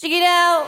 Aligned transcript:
Check 0.00 0.12
it 0.12 0.22
out. 0.22 0.64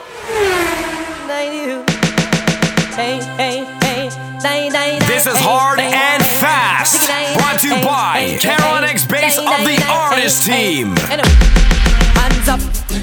Hey, 2.93 3.19
hey, 3.39 3.65
hey. 3.81 4.99
This 5.07 5.27
is 5.27 5.39
hard 5.39 5.81
and 5.81 6.23
fast. 6.23 7.09
Brought 7.39 7.59
to 7.61 7.69
you 7.69 7.83
by 7.83 8.37
Carolix 8.39 9.09
Base 9.09 9.39
of 9.39 9.47
the 9.47 9.83
Artist 9.89 10.45
Team. 10.45 10.95
Hands 10.99 12.49
up, 12.51 12.61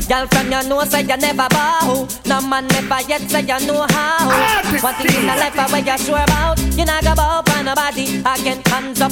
girl 0.08 0.28
from 0.28 0.52
your 0.52 0.64
nose 0.64 0.90
say 0.90 1.02
you 1.02 1.18
never 1.18 1.48
bow. 1.50 2.08
No 2.26 2.42
man 2.42 2.68
never 2.68 3.02
yet 3.08 3.22
say 3.30 3.42
you 3.42 3.60
know 3.68 3.86
how. 3.90 4.30
One 4.82 4.94
thing 4.96 5.16
in 5.16 5.28
the 5.28 5.36
life 5.36 5.72
where 5.72 5.82
you 5.82 5.98
sure 5.98 6.24
about, 6.24 6.60
you 6.78 6.86
not 6.86 7.04
go 7.04 7.16
bow 7.16 7.42
for 7.46 7.64
nobody 7.64 8.20
again. 8.20 8.62
Hands 8.66 9.02
up, 9.02 9.12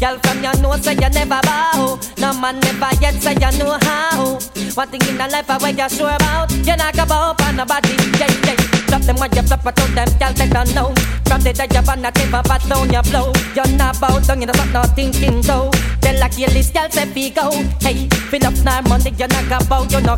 girl 0.00 0.18
from 0.24 0.42
your 0.42 0.56
nose 0.60 0.82
say 0.84 0.94
you 0.94 1.10
never 1.10 1.40
bow. 1.42 1.98
No 2.18 2.32
man 2.40 2.60
never 2.60 2.90
yet 3.00 3.14
say 3.14 3.32
you 3.34 3.58
know 3.58 3.78
how. 3.82 4.38
One 4.74 4.88
thing 4.88 5.02
in 5.08 5.16
the 5.18 5.26
life 5.28 5.48
where 5.48 5.72
you 5.72 5.88
sure 5.88 6.14
about, 6.14 6.50
you 6.52 6.76
not 6.76 6.94
go 6.94 7.04
bow 7.06 7.34
for 7.34 7.52
nobody. 7.52 7.94
Yeah, 8.18 8.30
yeah. 8.44 8.56
Drop 8.88 9.02
them 9.02 9.16
when 9.16 9.30
you 9.36 9.42
flip 9.42 9.66
it 9.66 9.80
on 9.80 9.94
them, 9.94 10.08
girl, 10.18 10.32
they 10.32 10.48
don't 10.48 10.74
know. 10.74 10.94
From 11.28 11.42
the 11.42 11.52
day 11.52 11.68
you 11.70 11.84
on 11.84 12.00
the 12.00 12.10
table, 12.10 12.40
but 12.48 12.62
down 12.68 12.88
your 12.90 13.02
blow. 13.02 13.32
You're 13.54 13.76
not 13.76 14.00
bow 14.00 14.18
down, 14.20 14.40
you're 14.40 14.48
not 14.54 14.72
not 14.72 14.96
thinking 14.96 15.42
though. 15.42 15.70
They 16.00 16.18
like 16.18 16.38
your 16.38 16.48
list, 16.50 16.72
girl, 16.72 16.88
say 16.88 17.04
we 17.12 17.28
go. 17.30 17.50
Hey, 17.80 18.08
fill 18.30 18.46
up 18.46 18.54
now 18.64 18.80
money, 18.88 19.12
you're 19.18 19.28
not 19.28 19.44
about, 19.62 19.92
you're 19.92 20.00
not 20.00 20.17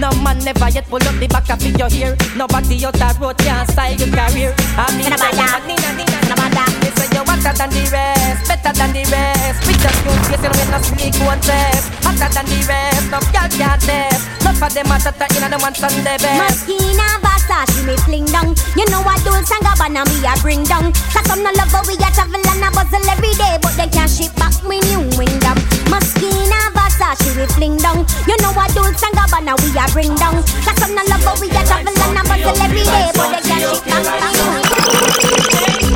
No 0.00 0.08
man 0.24 0.38
never 0.40 0.70
yet 0.70 0.88
pull 0.88 1.02
up 1.04 1.12
the 1.20 1.28
back 1.28 1.50
of 1.50 1.60
your 1.60 1.90
here. 1.92 2.16
Nobody 2.32 2.80
out 2.86 2.96
that 2.96 3.20
road 3.20 3.36
can 3.36 3.68
style 3.68 3.92
your 3.92 4.08
career. 4.08 4.56
I 4.72 4.88
mean, 4.96 5.12
Nina, 5.12 5.60
Nina, 5.68 5.90
Nina, 5.92 6.64
They 6.80 6.88
say 6.96 7.12
you're 7.12 7.26
hotter 7.28 7.52
than 7.52 7.68
the 7.68 7.84
rest, 7.92 8.48
better 8.48 8.72
than 8.72 8.96
the 8.96 9.04
rest. 9.12 9.60
We 9.68 9.76
just 9.76 10.00
use 10.00 10.24
face, 10.32 10.40
you 10.40 10.48
know, 10.48 10.72
not 10.72 10.80
sleek 10.88 11.12
one 11.20 11.36
test. 11.44 11.92
Hotter 12.00 12.32
than 12.32 12.46
the 12.48 12.60
rest, 12.64 13.12
no 13.12 13.20
girl 13.28 13.48
can't 13.52 13.76
test. 13.84 14.24
Not 14.40 14.56
for 14.56 14.72
them, 14.72 14.88
I 14.88 14.96
thought 14.96 15.20
that 15.20 15.28
you 15.36 15.44
know, 15.44 15.52
the 15.52 15.58
ones 15.60 15.82
on 15.84 15.92
the 15.92 16.02
best. 16.08 16.24
Moschino, 16.24 17.08
Versace, 17.20 17.84
me 17.84 17.94
fling 18.08 18.24
down. 18.32 18.56
You 18.72 18.88
know 18.88 19.04
what 19.04 19.20
Dolce 19.28 19.52
and 19.52 19.60
Gabbana 19.60 20.08
me 20.08 20.24
a 20.24 20.32
bring 20.40 20.64
down. 20.64 20.96
Cause 21.12 21.28
some 21.28 21.44
no 21.44 21.52
love 21.52 21.76
we 21.84 22.00
a 22.00 22.08
travel 22.16 22.40
and 22.40 22.64
a 22.64 22.68
bustle 22.72 23.04
every 23.12 23.36
day, 23.36 23.60
but 23.60 23.76
they 23.76 23.92
can't 23.92 24.08
ship 24.08 24.32
back 24.40 24.56
me 24.64 24.80
new 24.88 25.04
wingdom. 25.20 25.60
Moschino, 25.92 26.60
Versace, 26.72 27.28
we 27.36 27.44
fling 27.52 27.76
down. 27.76 28.08
You 28.24 28.40
know 28.40 28.56
what 28.56 28.72
Dolce 28.72 29.10
Gabbana 29.40 29.56
we 29.62 29.68
a 29.78 29.86
bring 29.92 30.14
down. 30.16 30.42
Cause 30.64 30.76
some 30.78 30.94
no 30.94 31.02
love 31.08 31.40
we 31.40 31.48
a 31.48 31.64
travel 31.64 31.88
and 31.88 32.18
a 32.18 32.22
bustle 32.28 32.62
every 32.62 32.84
day, 32.84 33.10
but 33.14 33.30
they 33.32 33.40
can't 33.48 33.62
me 33.86 33.92
new 34.36 34.52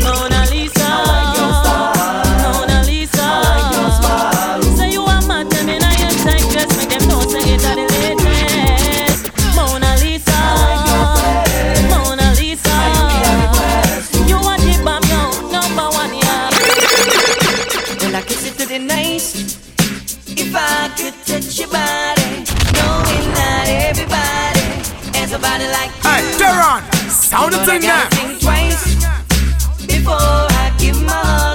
Mona 0.03 0.41
Lisa. 0.51 0.89
Mona 2.43 2.79
Lisa. 2.87 3.27
Say 4.77 4.91
you 4.93 5.03
are 5.05 5.23
mad, 5.27 5.47
me 5.67 5.79
now 5.79 5.91
you 5.93 6.11
check 6.25 6.43
this. 6.53 6.71
Make 6.79 6.89
them 6.89 7.09
know 7.09 7.21
say 7.29 7.55
are 7.55 7.77
the 7.77 7.85
latest. 7.93 9.23
Mona 9.57 9.91
Lisa. 10.01 10.39
Mona 11.91 12.29
Lisa. 12.41 12.75
You 14.27 14.37
are 14.37 14.59
the 14.59 14.75
bomb, 14.85 15.05
yo, 15.05 15.21
number 15.53 15.89
one, 15.97 16.15
yeah. 16.15 16.51
I 18.15 18.23
kiss. 18.23 18.45
If 20.37 20.55
I 20.57 20.89
could 20.97 21.24
sound 27.35 27.53
the 27.53 27.59
But 27.59 27.69
I 27.69 27.79
thing 27.79 27.83
gotta 27.83 28.17
think 28.17 28.41
twice 28.41 29.87
before 29.87 30.15
I 30.15 30.73
give 30.79 31.01
my 31.03 31.54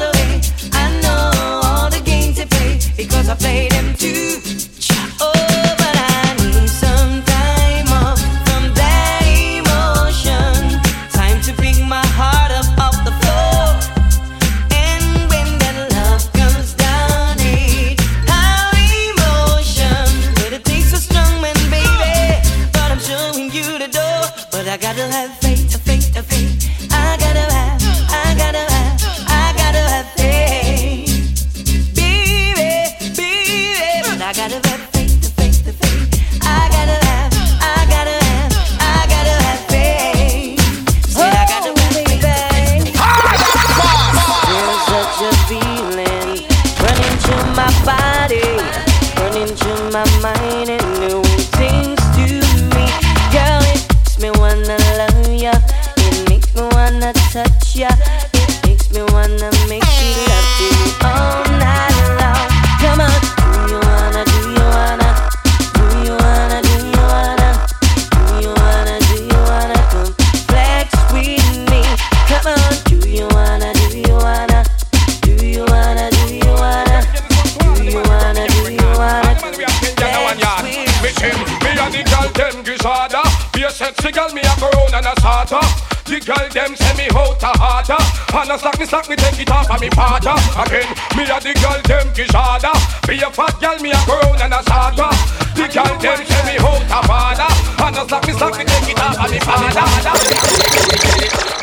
Again, 90.60 90.90
me 91.16 91.24
a 91.24 91.38
the 91.40 91.54
girl 91.60 91.80
them 91.88 92.08
gizada. 92.14 92.74
Be 93.08 93.22
a 93.22 93.30
fat 93.32 93.56
girl, 93.60 93.78
me 93.80 93.92
a 93.92 94.00
round 94.08 94.42
and 94.42 94.54
a 94.54 94.62
starter. 94.64 95.12
The 95.56 95.66
girl 95.72 95.94
them 96.00 96.20
send 96.26 96.46
me 96.48 96.56
out 96.60 96.84
a 96.88 97.00
father. 97.08 97.50
And 97.80 97.96
a 97.96 98.04
slack 98.08 98.28
me 98.28 98.34
slack 98.34 98.56
me 98.58 98.64
take 98.66 98.92
it 98.92 99.00
off 99.00 99.20
of 99.20 99.32
me 99.32 99.40
father. 99.40 99.86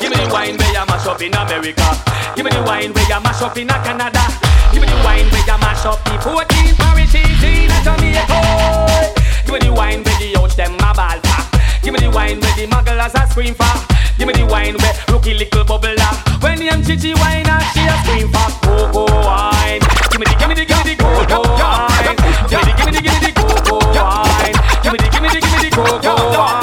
Give 0.01 0.11
me 0.11 0.17
the 0.17 0.29
wine 0.33 0.57
where 0.57 0.73
you 0.73 0.85
mash 0.87 1.07
up 1.07 1.21
in 1.21 1.35
America. 1.35 1.89
Give 2.37 2.45
me 2.45 2.51
the 2.51 2.63
wine 2.63 2.93
where 2.93 3.09
you 3.09 3.21
mash 3.21 3.43
up 3.43 3.57
in 3.57 3.69
Canada. 3.69 4.25
Give 4.73 4.83
me 4.83 4.89
the 4.89 4.97
wine 5.05 5.29
where 5.31 5.45
you 5.45 5.59
mash 5.61 5.85
up 5.85 6.05
the 6.05 6.17
14 6.21 6.75
parishes 6.77 7.43
in 7.43 7.73
Jamaica. 7.85 8.39
Give 9.45 9.55
me 9.55 9.61
the 9.61 9.73
wine 9.73 10.03
where 10.05 10.19
the 10.19 10.37
outs 10.41 10.55
them 10.55 10.75
a 10.77 10.93
ball. 10.93 11.21
Give 11.83 11.93
me 11.93 12.01
the 12.01 12.11
wine 12.11 12.41
where 12.41 12.57
the 12.57 12.67
mugglers 12.67 13.15
a 13.15 13.27
scream 13.31 13.55
for. 13.55 13.65
Give 14.19 14.27
me 14.27 14.33
the 14.33 14.47
wine 14.47 14.77
where 14.79 14.95
rookie 15.09 15.35
little 15.35 15.65
bubbler. 15.65 16.43
When 16.43 16.59
the 16.59 16.69
MGG 16.69 17.15
wine 17.21 17.47
and 17.47 17.65
she 17.73 17.85
a 17.85 17.93
scream 18.03 18.33
for 18.33 18.49
cocoa 18.65 19.05
wine. 19.25 19.81
Give 20.11 20.21
me 20.21 20.27
the, 20.27 20.37
give 20.39 20.49
me 20.49 20.55
the, 20.55 20.65
give 20.65 20.79
me 20.85 20.95
the 20.95 21.03
cocoa 21.03 21.43
wine. 21.45 22.17
Give 22.49 22.61
me 22.61 22.65
the, 22.65 22.73
give 22.77 22.87
me 22.87 22.93
the, 22.93 23.03
give 23.03 23.13
me 23.13 23.21
the 23.21 23.33
cocoa 23.37 23.79
wine. 23.93 24.57
Give 24.83 24.93
me 24.93 24.99
the, 24.99 25.09
give 25.13 25.23
me 25.23 25.29
the, 25.29 25.41
give 25.41 25.53
me 25.53 25.69
the 25.69 25.77
cocoa 25.77 26.39
wine. 26.39 26.56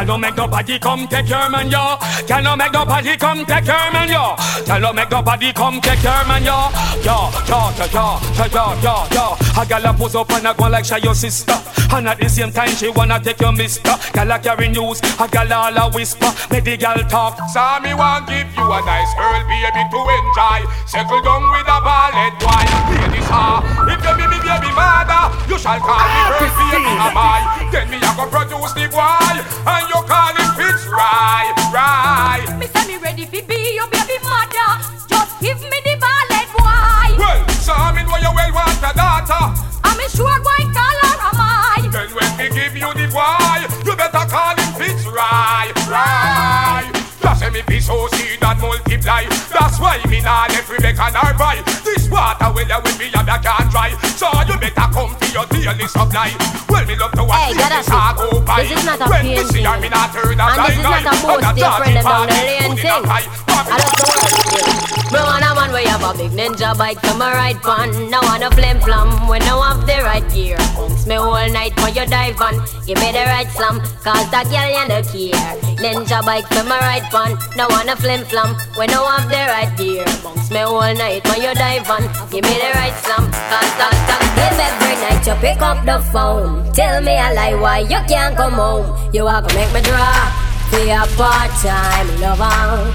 Girl, 0.00 0.06
don't 0.06 0.20
make 0.22 0.34
nobody 0.34 0.78
come 0.78 1.06
take 1.08 1.28
your 1.28 1.50
man, 1.50 1.70
yo. 1.70 1.98
Girl, 2.26 2.42
don't 2.42 2.56
make 2.56 2.72
nobody 2.72 3.18
come 3.18 3.44
take 3.44 3.66
your 3.66 3.92
man, 3.92 4.08
yo. 4.08 4.34
Girl, 4.64 4.80
don't 4.80 4.96
make 4.96 5.10
nobody 5.10 5.52
come 5.52 5.78
take 5.78 6.02
your 6.02 6.24
man, 6.24 6.42
yo. 6.42 6.72
Yo, 7.04 7.28
yo, 7.44 7.68
yo, 7.76 7.84
yo, 7.92 8.20
yo, 8.32 8.46
yo, 8.48 8.80
yo, 8.80 9.06
yo. 9.12 9.36
A 9.60 9.66
girl 9.66 9.84
a 9.84 9.92
pose 9.92 10.14
up 10.14 10.32
and 10.32 10.46
a 10.46 10.54
go 10.54 10.70
like 10.70 10.86
she 10.86 10.96
your 11.02 11.14
sister. 11.14 11.52
And 11.92 12.08
at 12.08 12.18
the 12.18 12.30
same 12.30 12.50
time 12.50 12.70
she 12.70 12.88
wanna 12.88 13.20
take 13.20 13.40
your 13.40 13.52
mister. 13.52 13.92
Girl 14.14 14.30
a 14.32 14.38
carry 14.38 14.68
news, 14.68 15.02
a 15.20 15.28
girl 15.28 15.52
all 15.52 15.76
a 15.76 15.90
whisper. 15.92 16.32
Make 16.50 16.64
the 16.64 16.76
girl 16.78 16.96
talk. 17.04 17.36
So 17.52 17.60
me 17.84 17.92
want 17.92 18.24
give 18.24 18.48
you 18.56 18.72
a 18.72 18.80
nice 18.80 19.12
girl, 19.20 19.44
baby, 19.44 19.84
to 19.84 20.00
enjoy. 20.00 20.60
Settle 20.88 21.20
down 21.20 21.44
with 21.52 21.68
a 21.68 21.78
ballet 21.84 22.32
boy. 22.40 22.64
Ladies 22.88 23.28
are, 23.28 23.60
if 23.84 24.00
you 24.00 24.14
be 24.16 24.24
me 24.32 24.38
baby 24.40 24.70
mother, 24.72 25.28
you 25.44 25.58
shall 25.60 25.76
call 25.76 26.00
me 26.08 26.20
ah, 26.24 26.40
girl, 26.40 26.56
baby, 26.72 26.88
a 26.88 27.08
boy. 27.12 27.40
Then 27.68 27.86
me 27.92 27.98
a 28.00 28.10
go 28.16 28.24
produce 28.32 28.72
the 28.72 28.86
boy, 28.88 29.36
and 29.66 29.89
you 29.90 30.02
call 30.06 30.34
him 30.38 30.50
Fitz 30.54 30.86
right, 30.86 31.50
right. 31.74 32.46
Me 32.58 32.66
say 32.70 32.86
me 32.86 32.96
ready 33.02 33.26
fi 33.26 33.42
be 33.42 33.74
your 33.74 33.90
baby 33.90 34.22
mother. 34.22 34.70
Just 35.10 35.34
give 35.42 35.58
me 35.66 35.78
the 35.82 35.98
ballet 35.98 36.46
boy. 36.54 37.18
Well, 37.18 37.42
so 37.58 37.74
I 37.74 37.90
mean 37.90 38.06
why 38.06 38.22
you 38.22 38.30
well 38.30 38.52
want 38.54 38.78
a 38.86 38.92
daughter. 38.94 39.44
I'm 39.82 39.98
a 39.98 40.06
sure 40.06 40.38
boy 40.46 40.62
color 40.70 41.14
am 41.26 41.42
I. 41.42 41.90
Then 41.90 42.10
when 42.14 42.30
me 42.38 42.46
give 42.54 42.76
you 42.78 42.90
the 42.94 43.06
boy, 43.10 43.58
you 43.82 43.96
better 43.98 44.26
call 44.30 44.54
it 44.54 44.70
pitch 44.78 45.02
right, 45.10 45.74
right. 45.90 46.86
Just 47.20 47.40
say 47.40 47.50
me 47.50 47.62
be 47.66 47.80
so 47.80 48.06
seed 48.14 48.38
and 48.38 48.60
multiply. 48.62 49.26
That's 49.50 49.80
why 49.82 49.98
me 50.06 50.20
nah 50.22 50.46
let 50.54 50.68
Rebecca 50.70 51.10
nor 51.10 51.34
buy. 51.34 51.58
This 51.82 52.08
water 52.08 52.52
will 52.54 52.62
you 52.62 52.98
me 52.98 53.10
and 53.10 53.19
I 53.30 53.38
can't 53.38 53.70
dry. 53.70 53.90
So 54.18 54.26
you 54.50 54.58
better 54.58 54.88
come 54.90 55.14
for 55.14 55.28
your 55.30 55.46
daily 55.54 55.86
supply. 55.86 56.34
Well, 56.68 56.84
me 56.86 56.96
love 56.96 57.12
to 57.12 57.24
watch 57.24 57.38
Hey, 57.38 57.54
this 57.54 57.88
car 57.88 58.14
go 58.18 58.40
by. 58.42 58.62
This 58.66 58.78
is 58.78 58.84
not 58.84 59.00
a 59.00 59.06
When 59.06 59.26
me 59.26 59.42
see 59.46 59.62
her, 59.62 59.78
me 59.80 59.88
not 59.88 60.10
turn 60.12 60.34
a 60.34 60.44
And 60.50 60.58
this 60.66 60.74
is 60.76 60.82
blind 60.82 61.04
not 61.06 61.14
a 61.14 61.16
eye. 61.16 61.22
boast 61.22 61.46
And 61.46 61.54
to 61.54 61.60
your 61.62 61.70
dirty 61.70 61.78
friend 61.78 61.96
them 61.96 62.04
down 62.04 62.26
the 62.26 62.34
lane 62.34 62.70
put 62.70 62.78
in 62.78 62.86
a 62.86 62.98
thing. 62.98 63.04
pipe. 63.06 63.30
I 63.50 63.76
just 63.78 63.94
don't 64.00 65.12
Me 65.12 65.18
want 65.20 65.44
a 65.44 65.50
man 65.54 65.70
where 65.72 65.82
you 65.82 65.90
have 65.94 66.02
a 66.06 66.12
big 66.18 66.32
ninja 66.32 66.70
bike 66.78 67.00
to 67.02 67.14
my 67.14 67.30
right 67.34 67.58
pan. 67.62 67.90
Now 68.10 68.22
want 68.22 68.42
a 68.42 68.50
flim 68.50 68.80
flam 68.80 69.08
when 69.28 69.42
I 69.42 69.54
have 69.68 69.86
the 69.86 70.02
right 70.02 70.26
gear. 70.32 70.58
Bounce 70.74 71.06
me 71.06 71.16
all 71.16 71.48
night 71.50 71.74
for 71.78 71.90
your 71.90 72.06
dive 72.06 72.40
on. 72.40 72.54
Give 72.86 72.98
me 72.98 73.10
the 73.12 73.24
right 73.30 73.50
slam, 73.50 73.78
cause 74.02 74.26
that 74.30 74.46
girl 74.50 74.70
you 74.70 74.86
no 74.90 75.02
care. 75.02 75.54
Ninja 75.82 76.22
bike 76.24 76.48
to 76.50 76.62
my 76.64 76.78
right 76.80 77.06
pan. 77.10 77.36
Now 77.56 77.68
want 77.68 77.90
a 77.90 77.96
flim 77.96 78.24
flam 78.24 78.54
when 78.78 78.90
I 78.90 78.98
have 79.18 79.28
the 79.28 79.42
right 79.50 79.72
gear. 79.76 80.04
Bounce 80.22 80.50
me 80.50 80.60
all 80.60 80.94
night 80.94 81.26
for 81.26 81.36
your 81.38 81.54
dive 81.54 81.90
on. 81.90 82.02
Give 82.30 82.44
me 82.44 82.54
the 82.58 82.70
right 82.78 82.94
slam, 83.04 83.19
cause 83.28 83.74
that 83.80 83.96
that 84.08 84.22
If 84.40 84.56
every 84.56 84.94
night 85.02 85.22
you 85.26 85.34
pick 85.44 85.60
up 85.60 85.78
the 85.84 85.98
phone, 86.12 86.72
tell 86.72 87.00
me 87.02 87.14
a 87.16 87.28
lie 87.34 87.54
why 87.54 87.78
you 87.80 88.00
can't 88.08 88.36
come 88.36 88.54
home. 88.54 88.86
You 89.12 89.26
are 89.26 89.42
gonna 89.42 89.54
make 89.54 89.72
me 89.74 89.80
drop 89.82 90.32
for 90.70 90.80
your 90.80 91.06
part-time 91.18 92.08
lover. 92.20 92.94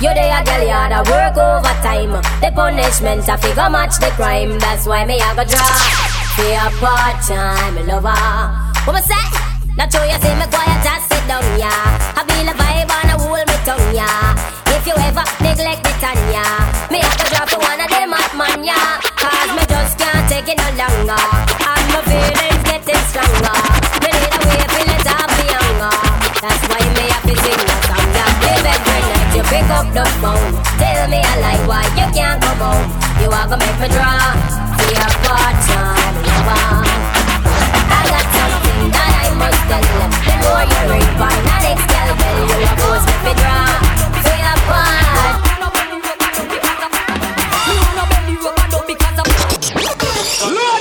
You 0.00 0.14
dey 0.14 0.30
a 0.30 0.40
girl, 0.46 0.62
you 0.62 0.82
da 0.92 1.00
work 1.10 1.36
overtime. 1.36 2.14
The 2.40 2.50
punishment 2.54 3.28
a 3.28 3.36
figure 3.36 3.68
match 3.70 3.98
the 3.98 4.10
crime. 4.14 4.58
That's 4.58 4.86
why 4.86 5.04
me 5.04 5.18
a 5.18 5.30
go 5.34 5.44
draw 5.44 5.74
for 6.38 6.46
a 6.46 6.70
part-time 6.78 7.76
lover. 7.86 8.14
What 8.86 8.94
me 8.94 9.02
say? 9.02 9.24
Not 9.76 9.92
sure 9.92 10.04
you 10.06 10.18
see 10.22 10.34
me 10.34 10.46
quiet, 10.50 10.82
just 10.82 11.06
sit 11.10 11.22
down, 11.28 11.42
yeah. 11.58 12.14
I 12.18 12.22
feel 12.26 12.48
a 12.50 12.54
vibe 12.54 12.90
and 12.90 13.10
I 13.10 13.16
hold 13.18 13.46
me 13.46 13.56
tongue, 13.66 13.94
yeah. 13.94 14.57
If 14.78 14.86
you 14.86 14.94
ever 14.94 15.26
neglect 15.42 15.82
the 15.82 15.90
Tanya, 15.98 16.46
me 16.86 17.02
have 17.02 17.18
to 17.18 17.26
drop 17.34 17.50
for 17.50 17.58
one 17.58 17.82
of 17.82 17.90
them 17.90 18.14
hot 18.14 18.30
man, 18.38 18.62
yeah. 18.62 19.02
Cause 19.18 19.50
me 19.58 19.66
just 19.66 19.98
can't 19.98 20.22
take 20.30 20.46
it 20.46 20.54
no 20.54 20.70
longer. 20.78 21.18
And 21.18 21.86
my 21.90 21.98
feelings 22.06 22.62
getting 22.62 23.02
stronger. 23.10 23.58
Me 24.06 24.10
need 24.14 24.30
a 24.30 24.40
way 24.46 24.62
to 24.62 24.80
let 24.86 25.02
off 25.18 25.34
the 25.34 25.44
younger. 25.50 25.98
That's 26.38 26.62
why 26.70 26.78
me 26.94 27.10
have 27.10 27.26
to 27.26 27.34
sing 27.42 27.58
a 27.58 27.76
song 27.90 28.06
that 28.14 28.32
live 28.38 28.70
every 28.70 29.02
night. 29.02 29.34
You 29.34 29.42
pick 29.50 29.66
up 29.66 29.90
the 29.90 30.06
phone, 30.22 30.54
tell 30.78 31.10
me 31.10 31.26
a 31.26 31.34
lie 31.42 31.58
why 31.66 31.82
you 31.98 32.06
can't 32.14 32.38
come 32.38 32.62
home. 32.62 32.86
You 33.18 33.34
are 33.34 33.50
gonna 33.50 33.58
make 33.58 33.82
me 33.82 33.88
draw 33.90 34.30
for 34.78 34.86
your 34.94 35.10
part-time 35.26 36.14
lover. 36.22 36.86
I 37.82 38.00
got 38.14 38.26
something 38.30 38.94
that 38.94 39.10
I 39.10 39.34
must 39.42 39.58
tell 39.66 39.82
you. 39.82 40.06
The 40.22 40.34
more 40.46 40.62
you 40.62 40.80
read 40.86 41.10
by 41.18 41.34
that 41.34 41.66
girl, 41.66 42.10
well, 42.14 42.46
you 42.46 42.46
are 42.46 42.70
supposed 42.78 43.06
to 43.10 43.14
be 43.26 43.34
draw 43.42 43.97
for 50.40 50.52
your 50.52 50.77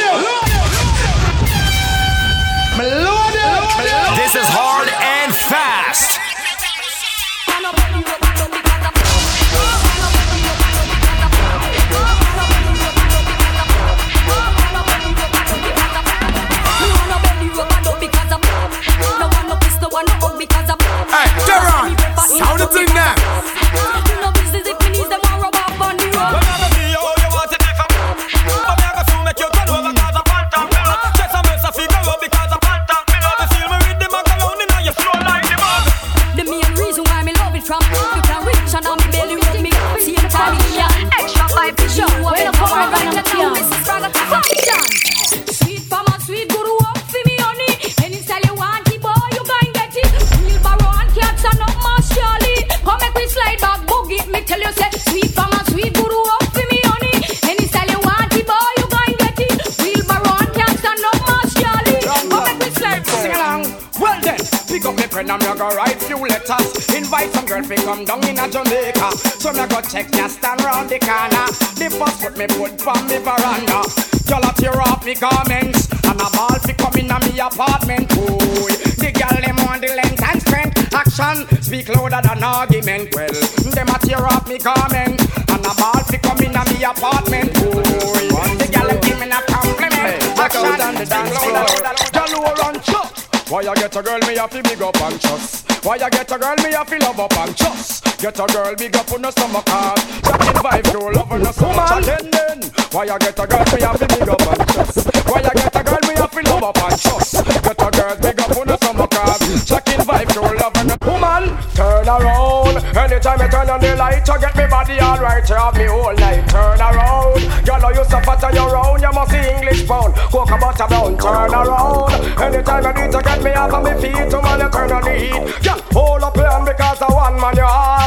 me 72.37 72.45
put 72.47 72.79
from 72.79 73.01
me 73.07 73.17
veranda. 73.17 73.81
Girl 74.29 74.45
a 74.45 74.53
tear 74.53 74.79
off 74.81 75.03
me 75.03 75.15
garments 75.15 75.89
and 76.05 76.21
a 76.21 76.29
ball 76.37 76.59
fi 76.61 76.73
come 76.73 76.93
in 77.01 77.09
a 77.09 77.17
me 77.25 77.39
apartment. 77.39 78.09
Boy, 78.13 78.69
the 79.01 79.09
girl 79.09 79.37
them 79.41 79.57
want 79.65 79.81
the 79.81 79.89
length 79.97 80.21
and 80.21 80.41
strength. 80.41 80.93
Action 80.93 81.49
speak 81.63 81.89
louder 81.89 82.21
than 82.21 82.43
argument. 82.43 83.09
Well, 83.15 83.33
them 83.73 83.89
a 83.89 83.97
tear 84.05 84.21
off 84.21 84.47
me 84.47 84.59
garment 84.59 85.17
and 85.49 85.65
a 85.65 85.73
ball 85.81 86.01
fi 86.05 86.17
come 86.17 86.41
in 86.45 86.55
a 86.55 86.63
me 86.69 86.83
apartment. 86.85 87.53
Boy, 87.57 88.21
the 88.61 88.69
girl 88.69 88.87
them 88.87 89.01
give 89.01 89.19
me 89.19 89.27
a 89.33 89.41
compliment. 89.49 90.21
Action 90.37 90.93
speak 91.09 91.41
louder 91.41 91.81
than 91.81 92.11
Girl 92.13 92.31
who 92.37 92.53
run 92.61 92.81
shut. 92.83 93.49
Why 93.49 93.61
you 93.61 93.75
get 93.75 93.95
a 93.95 94.03
girl 94.03 94.19
me 94.27 94.37
have 94.37 94.51
to 94.51 94.61
big 94.61 94.81
up 94.81 95.01
and 95.01 95.19
trust? 95.19 95.65
Why 95.83 95.95
you 95.95 96.09
get 96.11 96.31
a 96.31 96.37
girl 96.37 96.55
me 96.57 96.71
have 96.73 96.87
to 96.87 96.97
love 96.99 97.19
up 97.19 97.33
and 97.37 97.57
trust? 97.57 98.06
Get 98.17 98.39
a 98.39 98.47
girl 98.47 98.75
big 98.75 98.95
up 98.95 99.11
on 99.11 99.21
the 99.21 99.29
stomach 99.29 99.65
card. 99.65 99.99
Jacking 100.25 100.57
vibe 100.65 100.91
to 100.91 100.99
love 101.13 101.31
on 101.31 101.39
the 101.39 101.51
stomach 101.53 102.01
attending. 102.01 102.71
Why 102.89 103.05
you 103.05 103.19
get 103.19 103.37
a 103.37 103.45
girl 103.45 103.65
me 103.69 103.81
have 103.85 103.99
to 103.99 104.07
big 104.09 104.27
up 104.27 104.41
and 104.41 104.67
trust? 104.73 105.05
Why 105.29 105.37
you 105.37 105.53
get 105.53 105.75
a 105.77 105.83
girl 105.85 106.01
me 106.01 106.13
have 106.17 106.31
to 106.33 106.41
love 106.49 106.63
up 106.65 106.81
and 106.81 106.97
trust? 106.97 107.45
Get 107.45 107.77
a 107.77 107.89
girl 107.93 108.17
big 108.17 108.41
up 108.41 108.57
on 108.57 108.67
the 108.67 108.77
stomach 108.77 109.11
card. 109.13 109.41
Jacking 109.69 110.01
vibe 110.01 110.33
to 110.33 110.41
love 110.41 110.77
on 110.81 110.87
the 110.89 110.97
woman. 111.05 111.43
Turn 111.77 112.09
around. 112.09 112.81
Anytime 112.97 113.37
you 113.37 113.49
turn 113.53 113.69
on 113.69 113.79
the 113.85 113.95
light, 113.95 114.27
you 114.27 114.39
get 114.41 114.55
me 114.57 114.65
body 114.65 114.97
alright. 114.97 115.45
You 115.47 115.55
have 115.55 115.77
me 115.77 115.85
all 115.85 116.15
night. 116.17 116.41
Turn 116.49 116.81
around. 116.81 117.37
Girl, 117.69 117.85
you 117.93 118.05
so 118.09 118.17
fat 118.25 118.43
on 118.43 118.55
your 118.57 118.73
own. 118.73 118.97
You 118.97 119.13
must 119.13 119.29
see 119.29 119.45
English 119.45 119.85
pound. 119.85 120.17
Cocoa 120.33 120.57
butter 120.57 120.89
brown. 120.89 121.13
Turn 121.21 121.53
around. 121.53 122.09
Anytime 122.41 122.81
you 122.81 122.93
do 122.97 123.01
it, 123.05 123.13
you 123.13 123.21
get 123.21 123.43
me 123.45 123.51
off 123.53 123.73
on 123.77 123.83
my 123.85 123.93
feet. 124.01 124.25
To 124.33 124.41
man, 124.41 124.57
you 124.57 124.69
turn 124.73 124.89
on 124.89 125.05
the 125.05 125.13
heat. 125.13 125.61
Girl, 125.61 125.76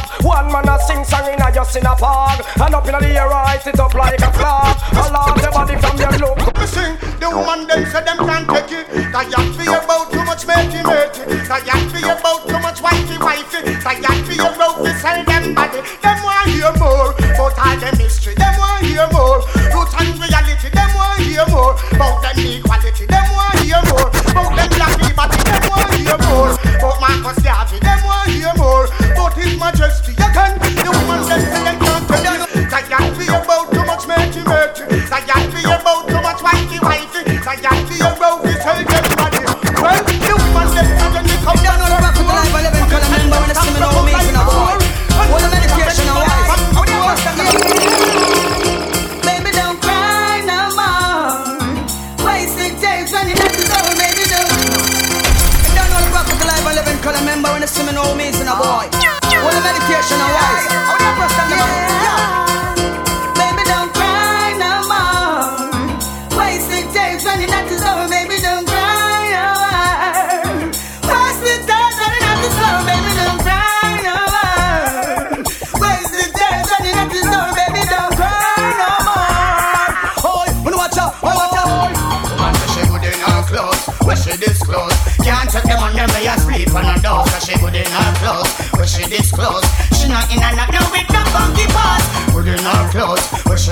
man. 0.00 0.24
One 0.24 0.52
man 0.52 0.68
a 0.68 0.78
sing 0.80 1.04
song 1.04 1.26
in 1.32 1.40
a 1.40 1.52
just 1.52 1.76
in 1.76 1.86
a 1.86 1.94
park. 1.94 2.44
And 2.60 2.74
up 2.74 2.86
in 2.86 2.92
the 2.92 3.08
air, 3.08 3.28
rise 3.28 3.66
it 3.66 3.78
up 3.80 3.94
like 3.94 4.20
a 4.20 4.32
flag. 4.32 4.76
I 4.92 5.10
love 5.10 5.52
body 5.52 5.76
from 5.76 5.96
your 5.98 6.12
look. 6.18 6.38
Sing, 6.66 6.96
the 7.18 7.28
woman 7.30 7.66
them 7.66 7.84
say 7.86 8.04
them 8.04 8.18
can't 8.18 8.48
take 8.48 8.72
it. 8.72 8.86
That 9.12 9.26
yak 9.30 9.48
be 9.58 9.66
about 9.66 10.12
too 10.12 10.24
much 10.24 10.46
matey 10.46 10.82
matey. 10.86 11.24
That 11.48 11.66
yak 11.66 11.82
be 11.92 12.00
about 12.04 12.46
too 12.48 12.60
much 12.60 12.80
wifey 12.80 13.18
wifey. 13.18 13.74
That 13.82 13.98
yak 14.00 14.18
be 14.28 14.34
about 14.38 14.84
to 14.84 14.90
sell 15.00 15.24
them 15.24 15.54
body. 15.54 15.80
Them 16.02 16.18
want 16.22 16.50
hear 16.50 16.72
more 16.78 16.99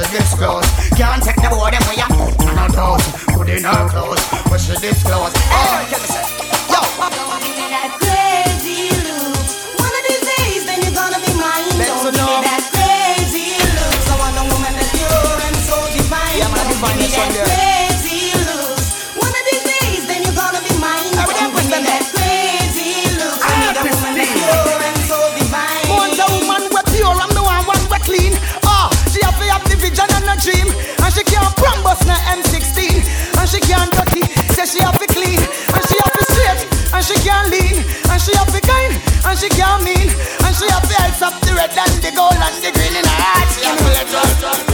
she 0.04 0.16
disclose 0.18 0.64
Can't 0.94 1.22
take 1.22 1.36
the 1.36 1.48
boy 1.50 1.70
them 1.70 1.82
way 1.88 1.98
up 2.02 2.12
on 2.12 2.58
a 2.58 2.72
door 2.72 2.98
Good 3.34 3.48
in 3.48 3.64
her 3.64 3.88
clothes. 3.88 4.22
Where 4.50 4.58
she 4.58 4.74
disclose 4.76 5.32
Oh, 5.50 6.07
she 39.48 39.60
can't 39.60 39.82
mean, 39.84 40.08
and 40.44 40.56
she 40.56 40.66
have 40.68 40.84
ice 41.00 41.22
up 41.22 41.40
the 41.40 41.54
red 41.54 41.70
and 41.70 42.02
the 42.02 42.12
gold 42.14 42.34
and 42.34 42.54
the 42.62 42.70
green 42.72 42.96
in 42.96 43.04
her 43.04 43.10
heart. 43.10 43.48
Let 43.84 44.14
us. 44.14 44.67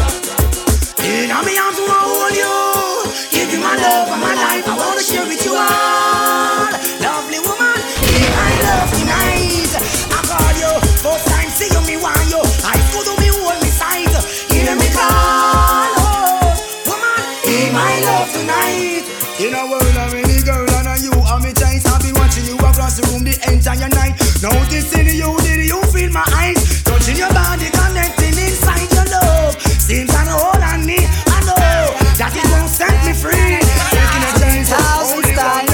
Noticing 24.45 25.09
you, 25.09 25.33
did 25.41 25.65
you 25.65 25.81
feel 25.89 26.13
my 26.13 26.21
eyes? 26.37 26.85
Touching 26.85 27.17
your 27.17 27.33
body, 27.33 27.73
connecting 27.73 28.37
inside 28.37 28.93
your 28.93 29.09
love 29.09 29.57
Seems 29.81 30.13
an 30.13 30.29
hold 30.29 30.61
on 30.61 30.85
me, 30.85 31.01
I 31.01 31.41
know 31.49 31.89
That 32.21 32.37
it 32.37 32.45
won't 32.53 32.69
set 32.69 32.93
me 33.09 33.17
free 33.17 33.57
Taking 33.89 34.21
a 34.21 34.33
chance, 34.37 34.69
holding 34.69 35.41
on 35.41 35.65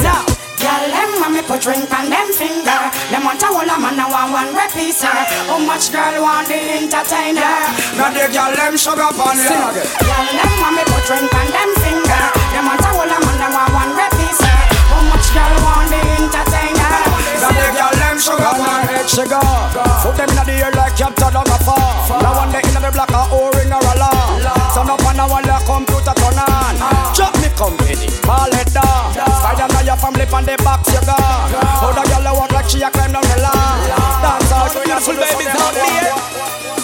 Now, 0.00 0.24
girl, 0.56 0.84
them 0.88 1.10
want 1.20 1.36
me 1.36 1.44
put 1.44 1.60
ring 1.68 1.84
on 1.92 2.08
them 2.08 2.32
finger. 2.32 2.88
Them 3.12 3.20
want 3.28 3.44
a 3.44 3.52
whole 3.52 3.68
man, 3.76 4.00
I 4.00 4.08
want 4.08 4.32
one 4.32 4.56
repeater. 4.56 5.12
How 5.44 5.60
much 5.60 5.92
girl 5.92 6.24
want 6.24 6.48
the 6.48 6.56
entertainer? 6.56 7.68
Now 8.00 8.16
the 8.16 8.32
girl 8.32 8.56
them 8.56 8.80
sugar 8.80 9.12
pan 9.12 9.36
ya 9.44 9.76
Girl, 9.76 10.24
them 10.32 10.52
want 10.56 10.72
me 10.72 10.88
put 10.88 11.04
ring 11.04 11.28
on 11.28 11.48
them 11.52 11.70
finger. 11.84 12.24
Them 12.56 12.64
want 12.64 12.80
a 12.80 12.88
whole 12.96 13.12
man, 13.12 13.29
sugar 19.10 19.42
Put 20.06 20.14
them 20.14 20.30
in 20.30 20.46
the 20.46 20.54
air 20.62 20.72
like 20.78 20.94
captain 20.94 21.34
of 21.34 21.50
a 21.50 21.58
far. 21.66 22.22
Now 22.22 22.38
one 22.38 22.52
day 22.54 22.62
in 22.62 22.74
the 22.78 22.90
black 22.94 23.10
a 23.10 23.22
O-ring 23.34 23.72
or 23.74 23.82
a 23.82 23.94
law. 23.98 24.70
Sun 24.70 24.88
up 24.88 25.02
on 25.02 25.18
a 25.18 25.24
wall 25.26 25.42
a 25.42 25.56
computer 25.66 26.14
turn 26.14 26.38
on. 26.38 26.74
Drop 27.12 27.34
me 27.42 27.50
company, 27.58 28.08
ball 28.22 28.50
head 28.54 28.70
down. 28.70 29.10
Spider 29.12 29.68
now 29.68 29.82
your 29.82 29.98
family 29.98 30.26
pan 30.30 30.46
the 30.46 30.54
box 30.62 30.88
you 30.94 31.02
got 31.02 31.18
How 31.18 31.90
the 31.92 32.02
girl 32.06 32.26
a 32.26 32.32
walk 32.38 32.52
like 32.52 32.68
she 32.70 32.80
a 32.82 32.90
climb 32.90 33.12
down 33.12 33.26
the 33.26 33.36
lawn. 33.42 33.78
Dance 34.22 34.52
all 34.54 34.70
beautiful 34.70 35.16
babies 35.18 35.54
out 35.58 35.74
there 35.74 36.79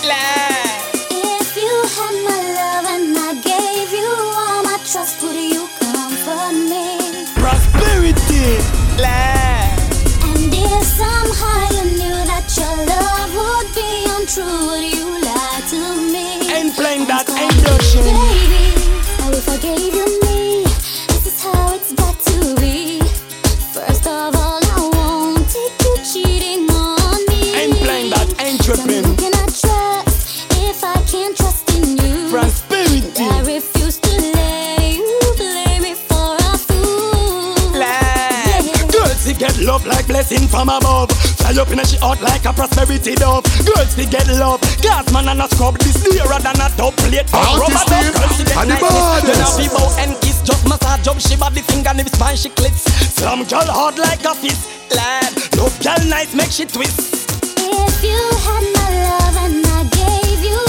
that, 28.67 28.77
Tell 28.77 28.87
me 28.87 28.95
tripping 28.95 29.05
who 29.05 29.17
can 29.17 29.35
I 29.35 29.47
trust 29.47 30.47
if 30.59 30.83
I 30.85 30.95
can't 31.07 31.37
trust 31.37 31.71
in 31.75 31.97
you? 31.99 32.31
Prosperity 32.31 33.23
I 33.23 33.41
refuse 33.47 33.99
to 33.99 34.11
let 34.35 34.95
you 34.95 35.21
play 35.37 35.79
me 35.81 35.95
for 35.95 36.35
a 36.35 36.59
fool. 36.59 37.79
land. 37.79 38.91
Girls, 38.93 39.25
they 39.25 39.35
get 39.35 39.59
love 39.59 39.87
like 39.87 40.07
blessing 40.07 40.49
from 40.49 40.69
above. 40.69 41.11
Fly 41.39 41.55
up 41.61 41.71
in 41.71 41.79
a 41.79 41.85
she 41.87 41.99
out 42.03 42.21
like 42.21 42.45
a 42.45 42.53
prosperity 42.53 43.15
dove. 43.15 43.45
Girls, 43.65 43.95
they 43.95 44.07
get 44.07 44.27
love. 44.29 44.61
Gas 44.83 45.11
man 45.13 45.29
and 45.29 45.43
a 45.43 45.49
scrub 45.49 45.79
this 45.79 46.03
nearer 46.03 46.41
than 46.43 46.59
a 46.59 46.69
top 46.75 46.97
plate. 46.97 47.29
Artist 47.33 47.63
Rubber 47.63 47.85
dub. 47.87 48.15
Girls, 48.15 48.39
they 48.39 48.45
get 48.45 48.57
and 48.59 48.71
the 48.71 48.75
niceness. 48.75 48.91
baddest. 48.91 49.27
Then 49.27 49.47
a 49.47 49.49
be 49.57 49.67
bow 49.71 49.89
and 50.03 50.13
kiss. 50.23 50.43
Just 50.43 50.65
massage 50.69 51.07
up 51.07 51.21
she 51.21 51.37
body 51.37 51.63
finger 51.63 51.91
and 51.95 52.09
spine 52.11 52.37
she 52.37 52.51
clits. 52.51 52.83
Some 53.15 53.45
girl 53.45 53.67
hard 53.71 53.99
like 53.99 54.25
a 54.25 54.35
fist. 54.35 54.67
Lad, 54.95 55.33
no 55.57 55.69
girl 55.83 56.03
nice 56.09 56.35
make 56.35 56.51
she 56.51 56.65
twist. 56.65 57.26
If 57.69 58.05
you 58.05 58.23
had 58.47 58.65
my 58.79 58.91
love 59.09 59.37
and 59.45 59.67
I 59.67 59.83
gave 59.91 60.45
you 60.45 60.66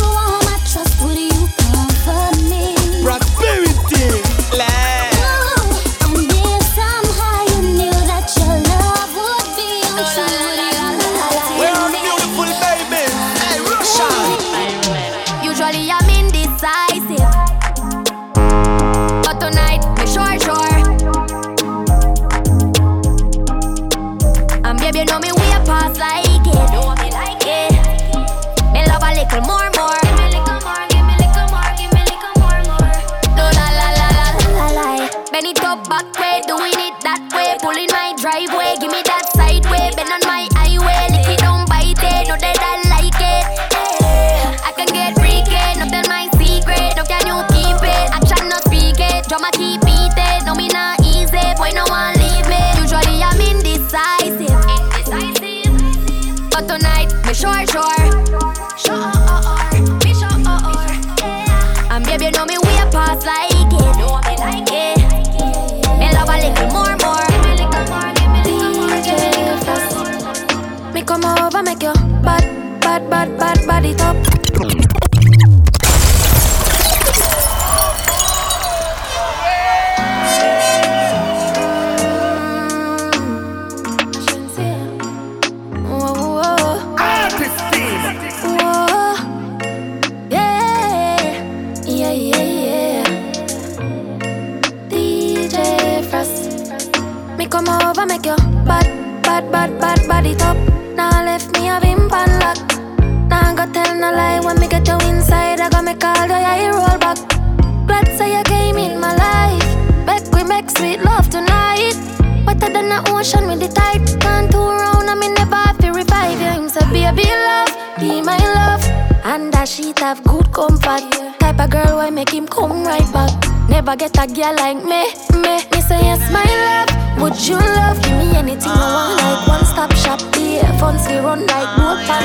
make 122.18 122.32
him 122.32 122.48
come 122.48 122.84
right 122.84 123.14
back. 123.14 123.30
Never 123.70 123.96
get 123.96 124.18
a 124.18 124.26
girl 124.26 124.56
like 124.56 124.78
me, 124.78 125.06
me. 125.40 125.54
Me 125.72 125.82
say 125.88 126.02
yes, 126.02 126.20
my 126.34 126.44
love. 126.66 127.22
Would 127.22 127.38
you 127.48 127.58
love? 127.58 128.02
Give 128.02 128.18
me 128.18 128.36
anything 128.36 128.72
I 128.74 128.88
want, 128.96 129.22
like 129.22 129.48
one 129.48 129.66
stop 129.66 129.94
shop. 129.94 130.20
Yeah, 130.36 130.66
funds 130.80 131.08
we 131.08 131.18
run 131.18 131.46
like 131.46 131.72
no 131.78 131.90
pan. 132.08 132.24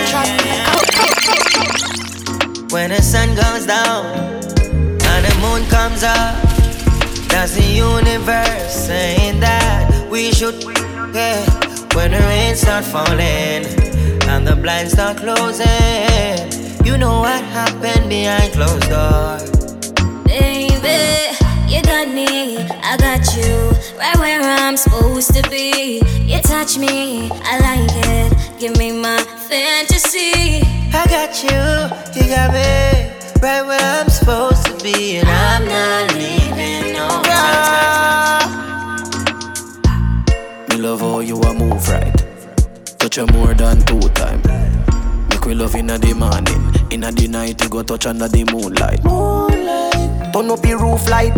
When 2.71 2.89
the 2.89 3.03
sun 3.03 3.35
goes 3.35 3.67
down 3.67 4.07
and 5.11 5.23
the 5.27 5.35
moon 5.45 5.63
comes 5.69 6.03
up, 6.03 6.41
that's 7.29 7.53
the 7.53 7.63
universe 7.63 8.73
saying 8.73 9.41
that 9.41 10.09
we 10.11 10.33
should. 10.33 10.57
Yeah. 11.13 11.45
When 11.93 12.13
the 12.13 12.21
rain 12.33 12.57
start 12.57 12.87
falling 12.87 13.67
and 14.31 14.47
the 14.47 14.57
blinds 14.57 14.95
start 14.95 15.19
closing, 15.19 15.67
you 16.83 16.97
know 16.97 17.21
what 17.21 17.45
happened 17.45 18.09
behind 18.09 18.55
closed 18.55 18.89
doors. 18.89 19.52
Baby, 21.73 21.77
you 21.77 21.83
got 21.83 22.09
me, 22.09 22.59
I 22.83 22.97
got 22.99 23.35
you, 23.35 23.71
right 23.99 24.17
where 24.19 24.43
I'm 24.43 24.77
supposed 24.77 25.35
to 25.35 25.49
be. 25.49 26.03
You 26.21 26.39
touch 26.43 26.77
me, 26.77 27.31
I 27.33 27.59
like 27.61 27.91
it. 28.09 28.61
Give 28.61 28.77
me 28.77 28.93
my 28.93 29.17
fantasy. 29.49 30.61
I 30.93 31.07
got 31.09 31.43
you, 31.43 32.21
you 32.21 32.29
got 32.29 32.53
me, 32.53 33.11
right 33.41 33.63
where 33.65 33.81
I'm 33.81 34.09
supposed 34.09 34.67
to 34.67 34.85
be, 34.85 35.17
and 35.17 35.29
I'm 35.29 35.65
not 35.65 36.15
leaving 36.15 36.93
no 36.93 37.09
Me 40.69 40.77
love 40.77 41.01
how 41.01 41.21
you 41.21 41.41
a 41.41 41.55
move 41.55 41.89
right. 41.89 42.13
Touch 42.99 43.17
you 43.17 43.27
more 43.29 43.55
than 43.55 43.81
two 43.87 44.01
time. 44.11 44.43
Make 45.31 45.45
we 45.47 45.55
love 45.55 45.75
inna 45.75 45.97
the 45.97 46.13
morning, 46.13 46.93
inna 46.93 47.11
the 47.13 47.29
night 47.29 47.63
you 47.63 47.69
go 47.71 47.83
touch 47.83 48.07
under 48.07 48.29
the 48.29 48.45
moonlight. 48.45 49.03
Moonlight. 49.05 50.33
Turn 50.35 50.51
up 50.51 50.65
your 50.67 50.79
roof 50.79 51.09
light. 51.09 51.33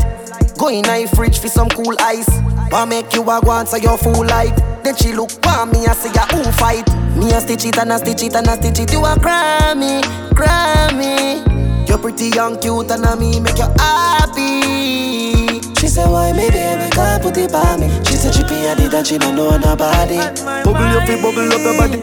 Go 0.64 0.70
in 0.70 0.88
a 0.88 1.06
fridge 1.08 1.40
for 1.40 1.48
some 1.48 1.68
cool 1.68 1.94
ice. 2.00 2.26
Wanna 2.72 2.86
make 2.86 3.12
you 3.12 3.20
a 3.20 3.38
go 3.44 3.50
on 3.50 3.66
so 3.66 3.76
you 3.76 3.94
full 3.98 4.24
light. 4.24 4.56
Then 4.82 4.96
she 4.96 5.12
look 5.12 5.30
for 5.30 5.66
me 5.66 5.84
and 5.84 5.94
say 5.94 6.10
ya 6.14 6.24
who 6.32 6.42
fight. 6.52 6.88
Me 7.18 7.30
a 7.32 7.40
stitch 7.42 7.66
it 7.66 7.76
and 7.76 7.92
a 7.92 7.98
stitch 7.98 8.22
it 8.22 8.34
and 8.34 8.46
a 8.46 8.56
stitch 8.56 8.78
it. 8.78 8.90
You 8.90 9.04
a 9.04 9.14
Grammy, 9.14 10.00
Grammy. 10.30 11.86
You're 11.86 11.98
pretty 11.98 12.30
young, 12.30 12.58
cute 12.58 12.90
and 12.90 13.04
a 13.04 13.14
me 13.14 13.40
make 13.40 13.58
you 13.58 13.68
happy. 13.76 15.60
She 15.78 15.86
said, 15.86 16.08
why 16.08 16.32
me 16.32 16.48
baby 16.48 16.88
can't 16.92 17.22
put 17.22 17.36
it 17.36 17.52
by 17.52 17.76
me? 17.76 17.90
She 18.06 18.16
said, 18.16 18.32
she 18.32 18.42
pay 18.44 18.72
a 18.72 18.74
did 18.74 18.94
and 18.94 19.06
she 19.06 19.18
don't 19.18 19.36
know 19.36 19.58
nobody. 19.58 20.16
Bubble 20.16 20.80
up, 20.80 21.06
it, 21.06 21.20
bubble 21.20 21.52
up 21.52 21.60
your 21.60 21.76
body. 21.76 22.00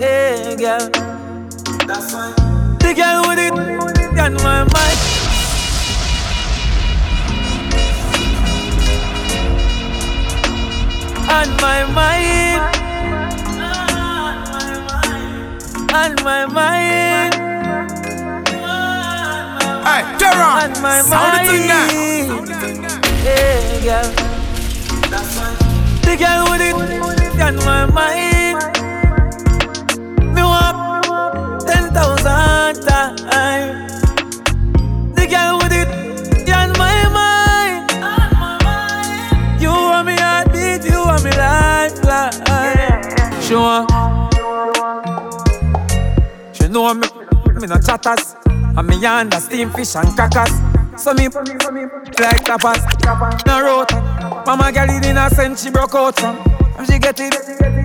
Yeah, 0.00 0.56
girl. 0.56 0.88
That's 1.86 2.10
fine. 2.10 2.32
The 2.78 2.94
girl 2.96 3.28
with 3.28 3.38
it 3.38 3.52
on 4.18 4.32
my 4.36 4.64
mind. 4.64 5.15
On 11.28 11.48
my 11.60 11.84
mind. 11.92 12.60
On 15.92 16.14
my 16.24 16.46
mind. 16.46 17.34
Hey, 19.86 20.02
Terra, 20.18 20.48
On 20.62 20.82
my 20.82 21.00
sound 21.02 21.46
the 21.46 21.52
thing 21.52 21.66
now. 21.66 21.86
mind. 21.86 22.48
Yeah, 23.24 23.84
girl. 23.86 24.08
The 26.02 26.16
girl 26.16 26.42
with 26.50 26.62
it 26.62 27.40
on 27.40 27.56
my 27.64 27.86
mind. 27.86 28.35
Sure. 43.46 43.86
She 46.52 46.66
know 46.66 46.92
me, 46.94 47.06
me 47.54 47.66
no 47.68 47.78
chatters. 47.78 48.34
And 48.76 48.88
me 48.88 49.06
under 49.06 49.38
steam 49.38 49.70
fish 49.70 49.94
and 49.94 50.08
crackers. 50.16 50.50
So 51.00 51.14
me 51.14 51.28
like 51.28 52.42
tapas, 52.42 52.82
no 53.46 53.62
road. 53.62 53.92
Mama 54.44 54.72
girl 54.72 54.90
it 54.90 55.06
innocent, 55.06 55.60
she 55.60 55.70
broke 55.70 55.94
out 55.94 56.18
from. 56.18 56.36
And 56.76 56.88
she 56.88 56.98
get 56.98 57.20
it, 57.20 57.36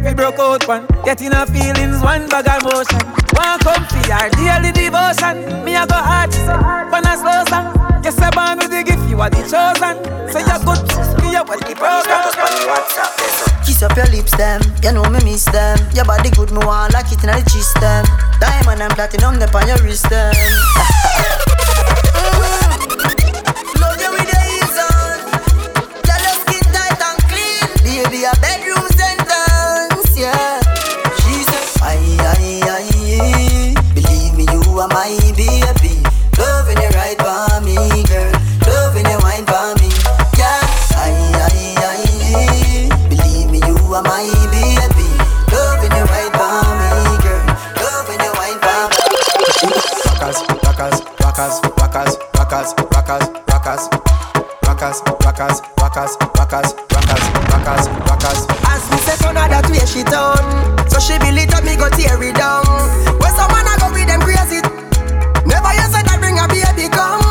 we 0.04 0.13
broke 0.15 0.39
out 0.39 0.67
one. 0.67 0.88
Getting 1.06 1.32
her 1.32 1.45
feelings, 1.45 2.02
one 2.02 2.28
bag 2.28 2.47
of 2.50 2.63
motion. 2.63 3.06
One 3.38 3.60
come 3.60 3.86
for 3.86 4.02
your 4.10 4.30
daily 4.34 4.71
devotion. 4.71 5.63
Me 5.63 5.76
I 5.76 5.86
go 5.86 5.93
hard, 5.93 6.34
she 6.34 6.39
say, 6.39 6.58
when 6.89 7.06
I 7.06 7.15
slow 7.21 7.45
song. 7.54 8.02
Yes, 8.04 8.17
I 8.17 8.32
born 8.32 8.58
with 8.58 8.71
the 8.71 8.82
gift, 8.82 9.08
you 9.08 9.21
are 9.21 9.30
the 9.30 9.45
chosen. 9.45 10.02
So 10.34 10.39
you're 10.39 10.58
good, 10.65 11.20
me 11.59 11.69
you 11.69 11.75
want 11.75 12.05
the 12.05 12.15
program. 12.37 13.65
Kiss 13.65 13.83
up 13.83 13.95
your 13.97 14.07
lips, 14.07 14.35
them. 14.37 14.61
You 14.83 14.91
know 14.93 15.03
me 15.09 15.19
miss 15.23 15.45
them. 15.45 15.77
Your 15.93 16.05
body 16.05 16.29
good, 16.31 16.51
me 16.51 16.63
want 16.65 16.93
like 16.93 17.11
it 17.11 17.23
in 17.23 17.29
the 17.29 17.43
chest, 17.51 17.75
them. 17.81 18.05
Diamond 18.39 18.81
and 18.81 18.93
platinum, 18.93 19.39
them 19.39 19.49
on 19.55 19.67
your 19.67 19.77
wrist, 19.83 20.09
them. 20.09 20.33
rockers, 52.51 52.75
rockers, 52.91 53.27
rockers, 53.47 53.87
rockers, 54.67 54.99
rockers, 55.23 55.57
rockers, 55.79 56.17
rockers, 56.35 56.69
rockers, 56.91 57.23
rockers, 57.47 57.87
rockers. 58.11 58.39
As 58.67 58.83
me 58.91 58.97
say 59.07 59.15
son 59.23 59.35
that 59.39 59.63
way 59.71 59.79
she 59.87 60.03
done 60.03 60.35
So 60.91 60.99
she 60.99 61.15
build 61.23 61.39
it 61.39 61.55
up, 61.55 61.63
me 61.63 61.79
go 61.79 61.87
tear 61.95 62.19
it 62.19 62.35
down. 62.35 62.67
Where 63.23 63.31
some 63.31 63.47
man 63.55 63.71
a 63.71 63.79
go 63.79 63.87
with 63.95 64.03
them 64.03 64.19
crazy 64.19 64.59
Never 65.47 65.71
you 65.79 65.87
said 65.95 66.03
that 66.11 66.19
bring 66.19 66.35
a 66.35 66.45
baby 66.51 66.91
come. 66.91 67.23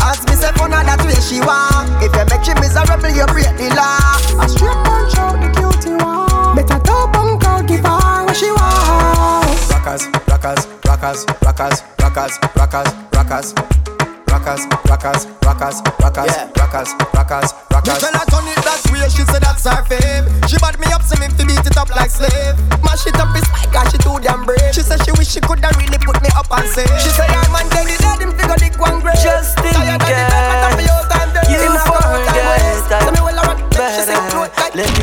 As 0.00 0.24
me 0.24 0.40
say 0.40 0.48
of 0.48 0.56
that 0.56 1.04
way 1.04 1.20
she 1.20 1.44
want 1.44 1.92
If 2.00 2.16
you 2.16 2.24
make 2.32 2.40
she 2.40 2.56
miserable, 2.56 3.12
you 3.12 3.28
break 3.28 3.52
the 3.60 3.68
law. 3.76 4.40
A 4.40 4.48
straight 4.48 4.80
punch 4.88 5.20
out 5.20 5.36
the 5.36 5.52
cutie 5.52 6.00
one. 6.00 6.56
Better 6.56 6.80
top 6.80 7.12
bunk 7.12 7.44
out, 7.44 7.68
give 7.68 7.84
her 7.84 8.24
what 8.24 8.36
she 8.40 8.48
want. 8.48 9.52
Rockers, 9.68 10.08
rockers, 10.24 10.64
rockers, 10.88 11.28
rockers, 11.44 11.84
rockers, 12.00 12.40
rockers, 12.56 12.88
rockers. 13.12 13.91
Rockers, 14.32 14.64
rockers, 14.88 15.28
rockers, 15.44 15.76
rockers, 16.00 16.32
rockers, 16.56 16.88
rockers, 17.12 17.52
Me 17.52 17.68
rockers. 17.68 18.00
tell 18.00 18.16
her 18.16 18.24
turn 18.32 18.48
it 18.48 18.56
that 18.64 18.80
way, 18.88 19.04
she 19.12 19.20
said 19.28 19.44
that's 19.44 19.68
her 19.68 19.84
fave. 19.84 20.24
She 20.48 20.56
bad 20.56 20.80
me 20.80 20.88
up, 20.88 21.04
so 21.04 21.20
me 21.20 21.28
fi 21.28 21.44
beat 21.44 21.60
it 21.60 21.76
up 21.76 21.92
like 21.92 22.08
slave. 22.08 22.56
Mash 22.80 23.04
it 23.04 23.12
up 23.20 23.28
is 23.36 23.44
my 23.52 23.60
God, 23.68 23.92
she 23.92 24.00
too 24.00 24.16
damn 24.24 24.48
brave. 24.48 24.72
She 24.72 24.80
said 24.80 25.04
she 25.04 25.12
wish 25.20 25.28
she 25.28 25.40
coulda 25.44 25.68
really 25.76 26.00
put 26.00 26.16
me 26.24 26.32
up 26.32 26.48
and 26.48 26.64
say. 26.72 26.88
She 26.96 27.12
said 27.12 27.28
her 27.28 27.44
man 27.52 27.68
tell 27.68 27.84
it 27.84 28.00
let 28.00 28.24
him 28.24 28.32
figure 28.32 28.56
dick 28.56 28.80
one 28.80 29.04
grave. 29.04 29.20
Just 29.20 29.52
think, 29.60 29.76
Tired 29.76 30.00
of 30.00 30.08
the 30.08 30.16
bed, 30.16 30.32
but 30.32 30.64
I'm 30.64 30.80
your 30.80 31.02
time, 31.12 31.28
then 31.36 31.44
You 31.52 31.76
forget 31.76 32.32
good 32.32 32.84
that 32.88 33.04
So 33.04 33.10
me 33.12 33.20
well 33.20 33.36
a 33.36 33.42
rock, 33.52 33.60
she 33.68 34.00
said 34.00 34.16
float 34.32 34.48
like. 34.56 34.72
Let 34.72 34.88
me 34.88 34.96
remind 34.96 34.96
you. 34.96 35.01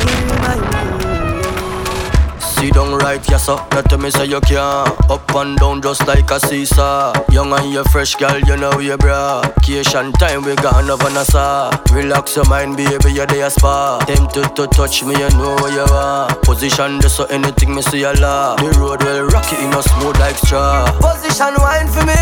Sit 2.60 2.74
down 2.74 2.92
right, 2.98 3.26
yes 3.30 3.46
sir. 3.46 3.56
Not 3.72 3.86
tell 3.88 3.98
me 3.98 4.10
say 4.10 4.26
you 4.26 4.38
can't. 4.42 5.10
Up 5.10 5.34
and 5.34 5.56
down 5.56 5.80
just 5.80 6.06
like 6.06 6.30
a 6.30 6.38
seesaw. 6.38 7.14
Young 7.32 7.52
and 7.54 7.72
you 7.72 7.82
fresh, 7.84 8.14
girl, 8.16 8.38
you 8.38 8.54
know 8.54 8.78
you 8.78 8.98
bra. 8.98 9.40
Vacation 9.40 10.12
time, 10.12 10.42
we 10.42 10.54
gone 10.56 10.90
over 10.90 11.08
Nassau. 11.08 11.70
Relax 11.90 12.36
your 12.36 12.46
mind, 12.50 12.76
baby, 12.76 13.12
you're 13.12 13.24
there 13.24 13.48
spa. 13.48 14.04
Tempted 14.06 14.54
to 14.56 14.66
touch 14.66 15.02
me, 15.02 15.14
you 15.14 15.30
know 15.30 15.56
where 15.56 15.72
you 15.72 15.86
are. 15.90 16.28
Position 16.40 17.00
just 17.00 17.16
so 17.16 17.24
anything 17.26 17.74
me 17.74 17.80
see 17.80 18.02
a 18.02 18.12
law. 18.20 18.56
The 18.56 18.78
road 18.78 19.02
well 19.04 19.24
rocky, 19.24 19.56
in 19.56 19.72
a 19.72 19.82
smooth 19.82 20.18
like 20.18 20.36
straw. 20.36 20.84
Position 21.00 21.54
wine 21.56 21.88
for 21.88 22.04
me 22.04 22.20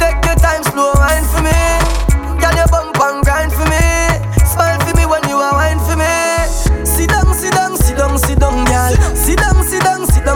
Take 0.00 0.24
your 0.24 0.36
time, 0.36 0.62
slow 0.64 0.92
wine 0.94 1.24
for 1.28 1.42
me 1.42 2.40
Girl, 2.40 2.56
you 2.56 2.66
bump 2.70 2.96
and 3.00 3.22
grind 3.24 3.52
for 3.52 3.66
me 3.68 3.97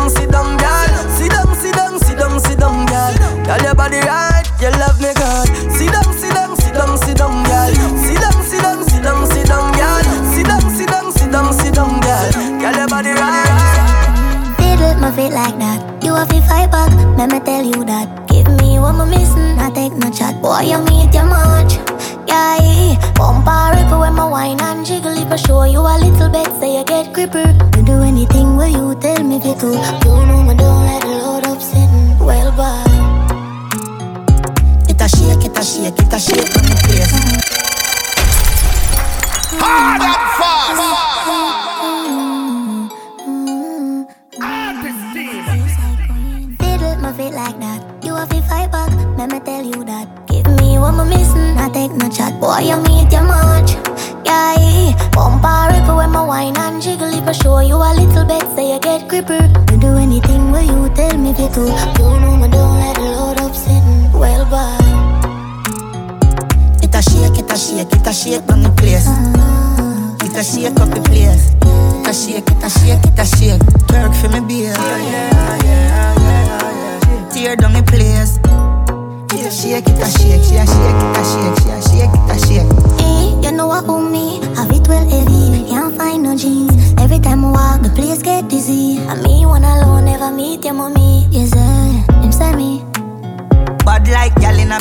down, 0.03 0.11
sit 0.11 0.31
down, 0.31 0.57
girl. 0.57 1.11
Sit 1.11 1.31
down, 1.31 1.55
sit 1.55 1.75
down, 1.75 1.99
sit 1.99 2.19
down, 2.19 2.41
sit 2.41 2.59
down, 2.59 2.87
girl. 2.87 3.15
Girl, 3.45 3.63
your 3.63 3.75
body 3.75 3.99
right, 3.99 4.45
you 4.61 4.71
love 4.83 4.99
me, 5.01 5.13
God. 5.15 5.47
Sit 5.71 5.93
down, 5.93 6.13
sit 6.13 6.35
down, 6.35 6.57
sit 6.57 6.75
down, 6.75 6.99
sit 6.99 7.17
down, 7.17 7.45
girl. 7.45 7.71
Sit 8.03 8.19
down, 8.19 8.43
sit 8.43 8.63
down, 8.63 8.85
sit 8.85 9.03
down, 9.03 9.27
sit 9.27 9.47
down, 9.47 9.73
girl. 9.73 10.03
Sit 10.35 10.47
down, 10.47 10.63
sit 10.71 10.89
down, 10.89 11.13
sit 11.13 11.31
down, 11.31 11.53
sit 11.53 11.75
down, 11.75 12.01
girl. 12.01 12.31
Girl, 12.61 12.75
your 12.75 12.89
body 12.89 13.11
right. 13.11 14.55
Fiddle 14.59 14.99
my 15.01 15.13
feet 15.13 15.33
like 15.33 15.59
that. 15.59 15.79
You 16.03 16.15
have 16.15 16.29
to 16.29 16.41
fight 16.43 16.71
back, 16.71 16.91
let 17.17 17.31
me 17.31 17.39
tell 17.41 17.65
you 17.65 17.85
that. 17.85 18.27
Give 18.27 18.49
me 18.59 18.79
what 18.79 18.95
I'm 18.97 19.09
missing, 19.11 19.59
I 19.59 19.71
take 19.71 19.93
no 19.93 20.11
chat. 20.11 20.41
Boy, 20.43 20.63
you 20.63 20.79
meet 20.83 21.15
your 21.15 21.27
match. 21.27 21.79
Yeah, 22.27 22.99
bumper 23.15 23.77
ripple 23.77 24.01
when 24.01 24.15
my 24.15 24.29
wine 24.29 24.61
and 24.61 24.85
jig 24.85 25.02
show 25.37 25.65
you 25.65 25.81
a 25.81 25.97
little 25.99 26.29
bit, 26.29 26.47
say 26.61 26.79
you 26.79 26.85
get 26.85 27.13
gripper. 27.13 27.47
You 27.77 27.83
do 27.85 28.03
anything 28.03 28.57
where 28.57 28.69
you 28.69 28.95
tell 29.01 29.23
me 29.25 29.41
to. 29.41 29.49
You 29.49 30.27
know 30.27 30.43
me 30.43 30.55
don't 30.55 30.85
let 30.85 31.03
the 31.03 31.09
load 31.09 31.47
up 31.47 31.61
sitting. 31.61 32.19
Well, 32.19 32.53
bye. 32.53 32.85
It 34.89 35.01
a 35.01 35.09
shake, 35.09 35.45
it 35.47 35.57
a 35.57 35.63
shake, 35.65 35.99
it 35.99 36.13
a 36.13 36.19
shake 36.21 36.57
on 36.57 36.65
the 36.69 36.77
place. 36.85 37.13
Hard 39.57 40.03
and 40.03 40.23
fast. 40.39 40.81
Fiddle 46.61 46.97
my 46.99 47.13
feet 47.13 47.33
like 47.33 47.59
that. 47.61 48.05
You 48.05 48.15
have 48.17 48.29
to 48.29 48.43
fight 48.43 48.71
back. 48.71 48.93
Let 49.17 49.31
me 49.31 49.41
tell 49.41 49.65
you 49.65 49.85
that. 49.85 50.27
Give 50.27 50.47
me 50.59 50.79
what 50.79 50.95
I'm 50.95 51.09
missing. 51.09 51.55
Not 51.55 51.73
take 51.73 51.93
no 51.93 52.09
chat. 52.11 52.39
Boy, 52.41 52.59
you 52.59 52.77
meet 52.83 53.11
your 53.13 53.23
much. 53.25 53.92
Yeah, 54.33 54.97
bumper 55.13 55.69
ripper 55.69 55.95
when 55.95 56.11
my 56.11 56.25
wine 56.25 56.57
and 56.57 56.81
jiggle. 56.81 57.13
If 57.13 57.29
I 57.29 57.33
show 57.33 57.59
you 57.61 57.77
a 57.77 57.93
little 57.93 58.25
bit, 58.25 58.43
say 58.57 58.73
you 58.73 58.81
get 58.81 59.07
gripper. 59.07 59.45
You 59.71 59.77
do 59.79 59.97
anything 59.97 60.51
where 60.53 60.63
you 60.63 60.89
tell 60.95 61.19
me 61.19 61.35
to. 61.35 61.43
You 61.43 62.09
know 62.23 62.37
me 62.41 62.49
don't 62.49 62.81
let 62.81 62.97
the 62.97 63.03
load 63.13 63.41
up 63.41 63.55
sitting. 63.55 64.11
Well, 64.13 64.45
bye. 64.49 64.79
It 66.83 66.95
a 66.95 67.03
shake, 67.03 67.39
it 67.45 67.53
a 67.53 67.59
shake, 67.59 67.93
it 67.93 68.07
a 68.07 68.13
shake 68.13 68.49
on 68.51 68.63
the 68.63 68.71
place. 68.81 69.07
It 70.25 70.35
a 70.35 70.43
shake 70.43 70.81
up 70.81 70.89
the 70.89 71.03
place. 71.05 71.53
It 71.53 72.09
a 72.09 72.15
shake, 72.15 72.49
it 72.49 72.65
a 72.65 72.71
shake, 72.71 73.05
it 73.05 73.19
a 73.19 73.25
shake. 73.37 73.61
Twerk 73.89 74.15
for 74.17 74.29
me, 74.33 74.41
beer. 74.49 74.73
Tear 77.33 77.57
down 77.57 77.75
the 77.75 77.83
place. 77.85 78.39
It 79.37 79.45
a 79.45 79.51
shake, 79.51 79.89
it 79.89 80.01
a 80.01 80.09
shake, 80.09 80.43
she 80.49 80.57
a 80.57 80.65
shake, 80.65 81.01
it 81.05 81.21
a 81.21 81.23
shake, 81.33 81.57
she 81.61 81.69
a 81.69 81.79
shake, 81.85 82.15
it 82.17 82.33
a 82.33 82.37
shake. 82.47 82.92
Eh, 83.03 83.41
you 83.45 83.53
know 83.53 83.67
what 83.67 83.89
own 83.89 84.11
me? 84.13 84.41
Have 84.57 84.71
it 84.71 84.87
well 84.89 85.07
heavy, 85.09 85.69
can't 85.69 85.97
find 85.97 86.23
no 86.23 86.37
jeans. 86.37 86.95
Every 86.99 87.19
time 87.19 87.45
I 87.45 87.51
walk, 87.51 87.83
the 87.83 87.91
place 87.91 88.23
get 88.23 88.49
dizzy. 88.49 88.99
And 88.99 89.23
me 89.23 89.45
one 89.47 89.65
alone, 89.65 90.05
never 90.05 90.31
meet 90.31 90.65
your 90.65 90.75
mommy. 90.75 91.27
Yes, 91.31 91.51
sir, 91.51 92.21
him 92.23 92.33
say 92.33 92.55
me. 92.55 92.83
Bad 93.85 94.07
like 94.09 94.35
gal 94.37 94.59
in 94.59 94.73
a 94.73 94.79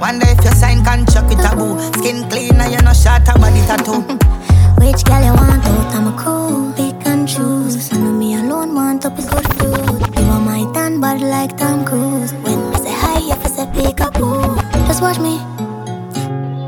Wonder 0.00 0.26
if 0.28 0.44
you 0.44 0.50
sign 0.50 0.84
contract 0.84 1.28
with 1.28 1.44
a 1.46 1.54
boo 1.56 1.78
Skin 2.00 2.28
cleaner, 2.28 2.66
you 2.66 2.78
no 2.78 2.92
shot 2.92 3.22
a 3.28 3.38
body 3.38 3.60
tattoo 3.70 4.02
Which 4.82 5.04
girl 5.04 5.22
you 5.24 5.32
want 5.32 5.64
out? 5.64 5.94
I'm 5.94 6.08
a 6.08 6.22
cool, 6.22 6.72
pick 6.74 7.06
and 7.06 7.26
choose. 7.26 7.92
I 7.92 7.96
know 7.98 8.12
me 8.12 8.34
alone 8.34 8.74
want 8.74 9.06
up 9.06 9.18
is 9.18 9.26
good 9.26 9.46
food. 9.54 10.18
You 10.18 10.24
are 10.34 10.40
my 10.40 10.70
tan 10.74 11.00
bad 11.00 11.22
like 11.22 11.56
Tom 11.56 11.84
Cruise. 11.84 12.32
When 12.44 12.70
me 12.70 12.76
say 12.76 12.92
hi, 12.92 13.18
you 13.20 13.34
say 13.48 13.66
pick 13.72 14.00
a 14.00 14.10
boo. 14.10 14.54
Just 14.86 15.00
watch 15.00 15.18
me, 15.18 15.38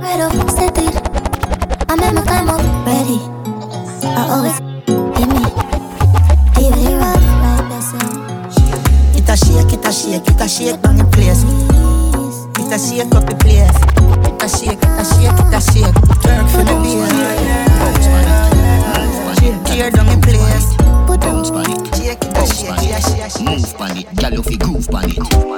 right 0.09 0.21
up, 0.21 0.51
set 0.51 0.79
it. 0.79 0.94
I 1.88 1.94
make 1.97 2.14
my 2.14 2.23
climb 2.23 2.49
up, 2.49 2.62
ready. 2.87 3.21
I 4.16 4.23
always 4.33 4.59
give 5.16 5.29
me, 5.29 5.42
give 6.57 6.73
it 6.81 6.97
rough 6.97 7.27
like 7.44 7.66
that 7.68 7.83
song. 7.85 8.12
It. 9.16 9.29
A 9.29 9.37
shake, 9.37 9.73
it 9.73 9.85
a 9.85 9.92
shake, 9.92 10.27
it 10.27 10.40
a 10.40 10.49
shake 10.49 10.81
down 10.81 10.97
the 10.97 11.05
place 11.12 11.44
It 12.57 12.73
a 12.73 12.79
shake 12.79 13.14
up 13.14 13.27
the 13.29 13.37
place 13.37 13.77
It 14.25 14.42
a 14.42 14.49
shake, 14.49 14.81
it 14.81 14.97
a 14.97 15.05
shake, 15.05 15.37
it 15.37 15.53
a 15.53 15.61
shake. 15.61 15.97
Twerk 16.25 16.49
for 16.49 16.64
the 16.64 16.75
beer. 16.83 17.09
Tear 19.66 19.90
down 19.90 20.07
the 20.07 20.27
place 20.27 20.77
Bounce 21.21 21.51
pan 21.51 21.71
it, 21.71 21.94
Shake 21.94 22.25
it 22.25 22.29
a 22.29 22.33
bounce 22.33 22.59
shake, 22.59 22.68
pan 22.68 22.85
yeah, 22.85 23.16
yeah, 23.16 23.27
it, 23.27 23.40
move 23.44 23.77
pan 23.77 23.97
it, 23.99 24.07
gyal 24.16 24.33
you 24.33 24.42
fi 24.42 24.57
groove 24.57 24.88
pan 24.88 25.11
it. 25.11 25.58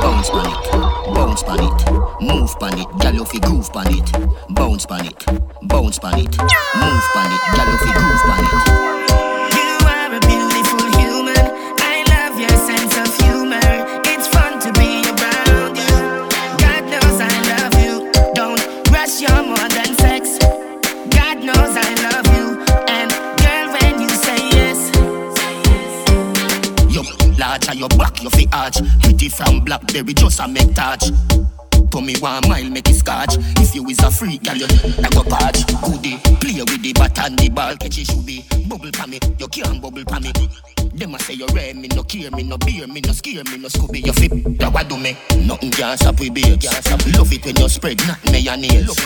Bounce 0.00 0.30
pan 0.30 0.46
it, 0.46 1.14
bounce 1.14 1.42
pan 1.42 1.60
it, 1.60 1.78
move 2.20 2.58
pan 2.58 2.78
it, 2.78 2.88
gyal 2.98 3.14
you 3.14 3.24
fi 3.24 3.38
groove 3.38 3.72
pan 3.72 3.86
it. 3.88 4.54
Bounce 4.54 4.86
pan 4.86 5.06
it, 5.06 5.43
Blackberry 29.94 30.14
just 30.14 30.40
a 30.40 30.48
make 30.48 30.74
touch. 30.74 31.06
To 31.92 32.00
me 32.00 32.16
one 32.18 32.42
mile 32.48 32.68
make 32.68 32.88
it 32.88 32.96
scotch. 32.96 33.36
If 33.62 33.76
you 33.76 33.86
is 33.86 34.00
a 34.00 34.10
freak, 34.10 34.42
girl, 34.42 34.56
you 34.56 34.66
I 34.66 35.08
go 35.10 35.22
patch. 35.22 35.64
Goodie, 35.84 36.18
play 36.42 36.58
with 36.58 36.82
the 36.82 36.92
bat 36.94 37.16
and 37.20 37.38
the 37.38 37.48
ball, 37.48 37.76
catch 37.76 37.98
it 37.98 38.06
should 38.08 38.26
be. 38.26 38.44
Bubble 38.66 38.90
pa 38.90 39.06
me, 39.06 39.20
you 39.38 39.46
can't 39.46 39.80
bubble 39.80 40.04
pa 40.04 40.18
me. 40.18 40.32
Them 40.94 41.14
a 41.14 41.18
say 41.20 41.34
you 41.34 41.46
rare, 41.54 41.74
me 41.74 41.86
no 41.94 42.02
care, 42.02 42.28
me 42.32 42.42
no 42.42 42.58
beer, 42.58 42.88
me 42.88 43.02
no 43.02 43.12
scare, 43.12 43.44
me 43.44 43.56
no 43.56 43.68
scooby. 43.68 44.04
You 44.04 44.12
fit, 44.12 44.58
that 44.58 44.72
what 44.72 44.88
do 44.88 44.98
me? 44.98 45.16
Nothing 45.46 45.70
can 45.70 45.96
stop 45.96 46.18
we 46.18 46.26
stop. 46.58 47.06
Love 47.14 47.32
it 47.32 47.44
when 47.44 47.54
you 47.54 47.68
spread, 47.68 48.04
not 48.04 48.18
mayonnaise. 48.32 48.98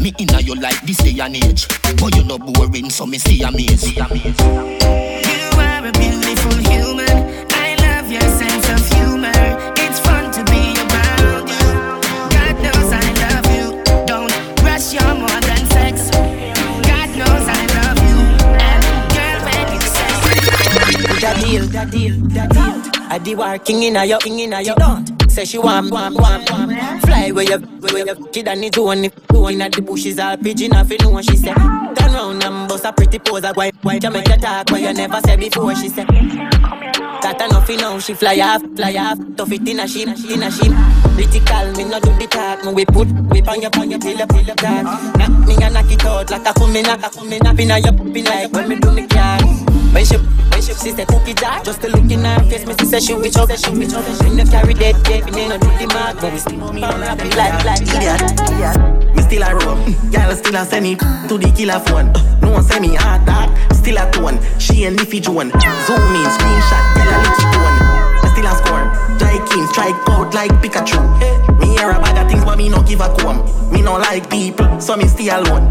Me 0.00 0.14
inna 0.18 0.40
you 0.40 0.54
like 0.54 0.80
this 0.86 0.96
day 0.98 1.20
and 1.20 1.36
age, 1.36 1.68
but 2.00 2.16
you 2.16 2.24
no 2.24 2.38
boring, 2.38 2.88
so 2.88 3.04
me 3.04 3.18
see 3.18 3.42
amaze. 3.42 3.82
See 3.82 3.98
amaze. 3.98 4.40
You 4.40 5.60
are 5.60 5.86
a 5.86 5.92
beautiful 5.92 6.72
human. 6.72 6.99
Deal, 22.10 22.28
that 22.28 22.50
deal, 22.50 23.02
I 23.10 23.18
the 23.18 23.34
war 23.34 23.58
king 23.58 23.82
in 23.82 23.96
a 23.96 24.04
yo, 24.04 24.18
in 24.26 24.52
a 24.52 24.60
yo. 24.60 24.74
Don't 24.74 25.20
Say 25.30 25.44
she 25.44 25.58
want, 25.58 25.92
want, 25.92 26.16
want, 26.16 26.50
want. 26.50 27.02
Fly 27.02 27.30
where 27.30 27.44
you, 27.44 27.58
where 27.58 28.04
you 28.04 28.26
Kid 28.32 28.48
and 28.48 28.64
it 28.64 28.76
one, 28.76 29.04
if 29.04 29.12
one 29.30 29.62
at 29.62 29.72
the 29.72 29.80
bushes 29.80 30.18
all 30.18 30.36
pigeon 30.36 30.74
off, 30.74 30.90
you 30.90 30.98
know 30.98 31.22
she 31.22 31.36
say 31.36 31.54
Turn 31.54 32.12
round 32.12 32.42
and 32.42 32.68
bust 32.68 32.84
a 32.84 32.92
pretty 32.92 33.20
pose 33.20 33.44
white, 33.54 33.74
white 33.84 34.02
You 34.02 34.10
make 34.10 34.24
talk 34.24 34.70
where 34.70 34.80
you 34.80 34.92
never 34.92 35.20
said 35.24 35.38
before, 35.38 35.74
she 35.76 35.88
say 35.88 36.04
That 36.04 37.46
enough, 37.48 37.68
you 37.68 37.76
know, 37.76 38.00
she 38.00 38.14
fly 38.14 38.40
off, 38.40 38.62
fly 38.74 38.94
off. 38.96 39.18
Tough 39.36 39.52
it 39.52 39.68
in 39.68 39.78
a 39.78 39.84
shim, 39.84 40.08
in 40.30 40.42
a 40.42 40.46
shim 40.50 40.74
Critical, 41.14 41.72
me 41.76 41.84
not 41.88 42.02
do 42.02 42.10
the 42.18 42.26
talk. 42.26 42.64
Me 42.64 42.72
we 42.72 42.84
put, 42.86 43.08
we 43.30 43.40
pan 43.40 43.62
you, 43.62 43.70
pan 43.70 43.90
you 43.90 43.98
till 43.98 44.18
you, 44.18 44.26
till 44.26 44.42
you 44.42 44.54
dark 44.54 45.14
Knock 45.14 45.46
me 45.46 45.54
and 45.62 45.74
knock 45.74 45.90
it 45.92 46.04
out 46.04 46.30
like 46.30 46.40
a 46.40 46.82
knock, 46.82 47.04
a 47.04 47.10
come 47.10 47.30
knock 47.30 47.60
In 47.60 47.70
a 47.70 47.78
your 47.78 47.92
puppy 47.92 48.22
like 48.22 48.52
when 48.52 48.68
me 48.68 48.76
do 48.80 48.90
me 48.90 49.06
car 49.06 49.38
When 49.92 50.04
she, 50.04 50.16
when 50.16 50.62
she, 50.62 50.72
she 50.74 50.90
say 50.92 51.04
cookie 51.04 51.34
jar 51.34 51.62
Just 51.64 51.82
to 51.82 51.88
look 51.88 52.10
in 52.10 52.24
her 52.24 52.38
face, 52.44 52.66
me 52.66 52.74
say 52.86 53.00
she 53.00 53.14
witch 53.14 53.36
up, 53.36 53.50
she 53.50 53.70
witch 53.70 53.92
up 53.92 54.04
She 54.22 54.30
no 54.30 54.44
carry 54.44 54.74
that 54.74 55.04
tape, 55.04 55.26
me 55.34 55.48
no 55.48 55.58
do 55.58 55.66
the 55.78 55.86
mark 55.94 56.20
But 56.20 56.32
we 56.32 56.38
still 56.38 56.72
me 56.72 56.82
on 56.82 57.02
happy 57.02 57.30
like, 57.34 57.64
like 57.64 57.82
Idiot. 57.82 59.10
Me 59.14 59.22
still 59.22 59.42
a 59.42 59.54
roam. 59.54 60.10
Girl 60.10 60.34
still 60.36 60.56
a 60.56 60.64
send 60.64 60.84
me 60.84 60.96
to 60.96 61.38
the 61.38 61.52
killer 61.56 61.80
phone. 61.80 62.12
No 62.40 62.52
one 62.52 62.62
send 62.62 62.82
me 62.82 62.94
hard 62.94 63.24
dark. 63.26 63.50
Still 63.72 63.98
a 63.98 64.10
tone. 64.10 64.38
She 64.58 64.84
and 64.84 64.98
Niffy 64.98 65.20
Joan. 65.20 65.50
Zoom 65.86 66.14
in, 66.16 66.28
screenshot. 66.30 66.84
Girl 66.94 67.10
a 67.10 67.18
licky 67.24 67.46
tone. 67.52 67.76
Still 68.32 68.46
a 68.46 68.54
score. 68.58 68.86
Jai 69.18 69.38
King 69.48 69.66
strike 69.68 69.94
out 70.08 70.32
like 70.34 70.52
Pikachu. 70.62 71.00
Me 71.60 71.68
hear 71.76 71.90
a 71.90 72.00
bag 72.00 72.16
of 72.22 72.30
things, 72.30 72.44
but 72.44 72.56
me 72.56 72.68
no 72.68 72.82
give 72.82 73.00
a 73.00 73.14
comb. 73.16 73.38
Me 73.72 73.82
no 73.82 73.98
like 73.98 74.28
people, 74.30 74.80
so 74.80 74.96
me 74.96 75.06
stay 75.06 75.28
alone. 75.28 75.70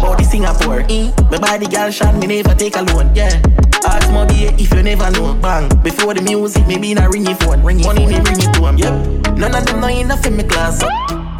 Body 0.00 0.24
Singapore, 0.24 0.84
eh? 0.88 1.12
My 1.30 1.38
body 1.38 1.66
girl 1.66 1.90
shot, 1.90 2.14
me 2.16 2.26
never 2.26 2.54
take 2.54 2.76
a 2.76 2.82
loan, 2.82 3.14
yeah. 3.14 3.40
Ask 3.84 4.10
Moby 4.12 4.48
if 4.60 4.72
you 4.72 4.82
never 4.82 5.10
know, 5.10 5.34
bang. 5.34 5.68
Before 5.82 6.14
the 6.14 6.22
music, 6.22 6.66
maybe 6.66 6.94
not 6.94 7.12
ring 7.12 7.26
your 7.26 7.36
phone. 7.36 7.62
Ring 7.62 7.80
Money 7.82 8.06
me 8.06 8.20
bring 8.20 8.40
it 8.40 8.52
to 8.54 8.66
him, 8.66 8.76
yep. 8.78 8.92
None 9.36 9.54
of 9.54 9.64
them 9.66 9.80
know 9.80 9.88
enough 9.88 10.24
in 10.26 10.36
my 10.36 10.42
class. 10.42 10.82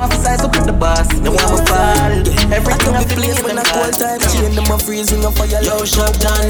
Officers 0.01 0.41
up 0.41 0.57
with 0.57 0.65
the 0.67 0.73
boss, 0.73 1.09
they 1.09 1.29
want 1.29 1.51
me 1.53 1.61
fall. 1.69 2.53
Everything 2.53 2.95
I 2.95 3.05
feel 3.05 3.25
is 3.25 3.43
when 3.43 3.59
I 3.59 3.65
cold 3.65 3.93
time 3.93 4.21
chain, 4.33 4.55
them 4.55 4.71
a 4.71 4.79
freezing 4.79 5.25
up 5.25 5.35
for 5.35 5.45
your 5.45 5.63
low 5.63 5.85
shop 5.85 6.17
done. 6.17 6.49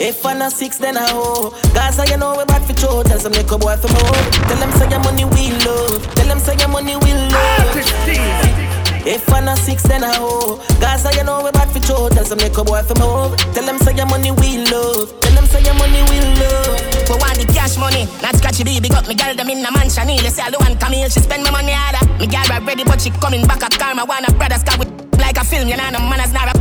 If 0.00 0.24
I'm 0.24 0.40
a 0.40 0.50
six, 0.50 0.78
then 0.78 0.96
I 0.96 1.10
hoe. 1.10 1.50
Gaza, 1.74 2.06
you 2.08 2.16
know 2.16 2.36
we 2.38 2.44
bad 2.44 2.64
for 2.64 2.72
throw. 2.72 3.02
Tell 3.02 3.18
some 3.18 3.32
nigga 3.32 3.60
boy 3.60 3.76
for 3.76 3.92
more. 3.92 4.20
Tell 4.48 4.56
them 4.56 4.72
say 4.72 4.88
your 4.88 5.00
money 5.00 5.24
we 5.24 5.52
love. 5.64 6.02
Tell 6.14 6.26
them 6.28 6.38
say 6.40 6.56
your 6.56 6.68
money 6.68 6.96
we 6.96 7.12
love. 7.12 8.67
If 9.06 9.28
I'm 9.32 9.44
not 9.44 9.58
six, 9.58 9.82
then 9.84 10.04
I 10.04 10.14
hoe. 10.16 10.56
Gaza, 10.80 11.10
you 11.16 11.24
know 11.24 11.42
we 11.44 11.50
bad 11.50 11.70
for 11.70 11.80
Joe. 11.80 12.08
Tell 12.08 12.24
some 12.24 12.38
nigga 12.38 12.64
boy 12.64 12.82
from 12.82 12.98
home. 12.98 13.36
Tell 13.54 13.64
them 13.64 13.78
say 13.78 13.94
your 13.94 14.06
money 14.06 14.30
we 14.30 14.64
love. 14.70 15.12
Tell 15.20 15.34
them 15.34 15.46
say 15.46 15.62
your 15.62 15.74
money 15.74 16.02
we 16.10 16.18
love. 16.40 17.08
We 17.08 17.14
want 17.16 17.38
the 17.38 17.46
cash 17.54 17.76
money, 17.78 18.06
not 18.20 18.36
scratchy 18.36 18.64
baby. 18.64 18.88
Got 18.88 19.08
me 19.08 19.14
girl 19.14 19.34
them 19.34 19.48
in 19.50 19.62
the 19.62 19.70
mansion. 19.72 20.06
Nearly 20.06 20.30
say 20.30 20.42
I 20.42 20.50
don't 20.50 20.60
want 20.62 20.82
here. 20.92 21.08
She 21.10 21.20
spend 21.20 21.44
my 21.44 21.50
money 21.50 21.72
harder. 21.72 22.04
Me 22.18 22.26
girl 22.26 22.48
ready, 22.64 22.84
but 22.84 23.00
she 23.00 23.10
coming 23.10 23.46
back 23.46 23.62
a 23.62 23.68
karma. 23.70 24.04
Wanna 24.04 24.32
brother 24.36 24.58
scar 24.58 24.78
with 24.78 24.90
like 25.18 25.38
a 25.38 25.44
film. 25.44 25.68
You 25.68 25.76
know, 25.76 25.90
no 25.90 26.00
man 26.00 26.20
as 26.20 26.32
not 26.32 26.54
a 26.54 26.58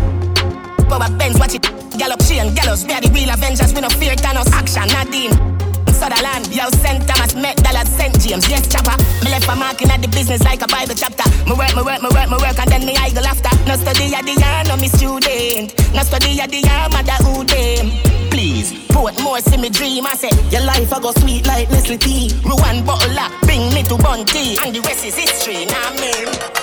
Power 0.87 1.09
Benz, 1.17 1.37
watch 1.37 1.55
it. 1.55 1.63
Gallop, 1.97 2.21
she 2.23 2.39
and 2.39 2.55
gallows. 2.55 2.85
We 2.85 2.93
are 2.93 3.01
the 3.01 3.09
real 3.11 3.29
Avengers. 3.31 3.73
We 3.73 3.81
no 3.81 3.89
fear 3.89 4.15
Thanos. 4.15 4.47
Action, 4.53 4.87
Nadine. 4.87 5.56
Sutherland. 5.97 6.45
Yo, 6.53 6.69
St. 6.85 7.01
Thomas, 7.07 7.33
Met 7.33 7.57
Dallas, 7.57 7.89
St. 7.97 8.13
James. 8.21 8.45
Yes, 8.47 8.69
chopper. 8.69 8.95
Me 9.25 9.31
left 9.33 9.49
a 9.49 9.55
marking 9.55 9.89
at 9.89 10.01
the 10.01 10.07
business 10.07 10.43
like 10.43 10.61
a 10.61 10.67
Bible 10.67 10.93
chapter. 10.93 11.25
Me 11.49 11.57
work, 11.57 11.73
me 11.75 11.81
work, 11.81 12.01
me 12.01 12.09
work, 12.13 12.29
me 12.29 12.37
work, 12.37 12.57
and 12.59 12.69
then 12.69 12.85
me 12.85 12.93
I 12.95 13.09
go 13.09 13.21
after. 13.25 13.49
No 13.65 13.75
study 13.75 14.13
at 14.13 14.23
the 14.23 14.37
year, 14.37 14.59
no 14.69 14.77
me 14.77 14.87
student. 14.87 15.73
No 15.93 16.01
study 16.05 16.39
at 16.39 16.53
the 16.53 16.61
year, 16.61 16.83
mother 16.93 17.17
who 17.25 17.43
them. 17.43 17.89
Please, 18.29 18.77
put 18.93 19.17
more 19.23 19.39
see 19.41 19.57
me 19.57 19.69
dream. 19.69 20.05
I 20.05 20.13
say, 20.13 20.29
your 20.53 20.61
life 20.61 20.93
I 20.93 20.99
go 21.01 21.11
sweet 21.17 21.45
like 21.47 21.69
Nestle 21.71 21.97
tea. 21.97 22.29
Ruan 22.45 22.85
bottle 22.85 23.17
up, 23.17 23.33
bring 23.41 23.73
me 23.73 23.81
to 23.89 23.97
Bunty. 23.97 24.57
And 24.61 24.75
the 24.75 24.81
rest 24.85 25.03
is 25.05 25.17
history, 25.17 25.65
now 25.65 25.89
nah, 25.89 26.01
me. 26.01 26.13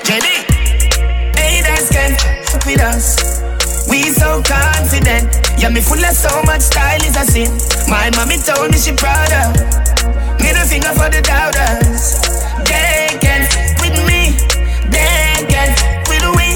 JD. 0.07 0.29
Hey, 1.35 1.61
that's 1.63 1.91
good. 1.91 2.15
With 2.67 2.81
us. 2.81 3.54
We 3.89 4.11
so 4.13 4.43
confident. 4.43 5.31
Yeah, 5.59 5.71
me 5.71 5.81
full 5.81 6.03
of 6.03 6.15
so 6.15 6.43
much 6.45 6.63
style 6.63 7.03
is 7.03 7.17
a 7.17 7.25
sin. 7.25 7.51
My 7.89 8.11
mommy 8.17 8.39
told 8.39 8.71
me 8.73 8.79
she 8.79 8.93
proud 8.93 9.33
of. 9.33 9.55
Middle 10.41 10.67
finger 10.67 10.93
for 10.97 11.09
the 11.11 11.21
doubters. 11.23 12.21
They 12.67 13.17
can 13.21 13.43
with 13.81 13.97
me. 14.09 14.35
They 14.91 15.45
can 15.49 15.71
with 16.09 16.27
we. 16.37 16.49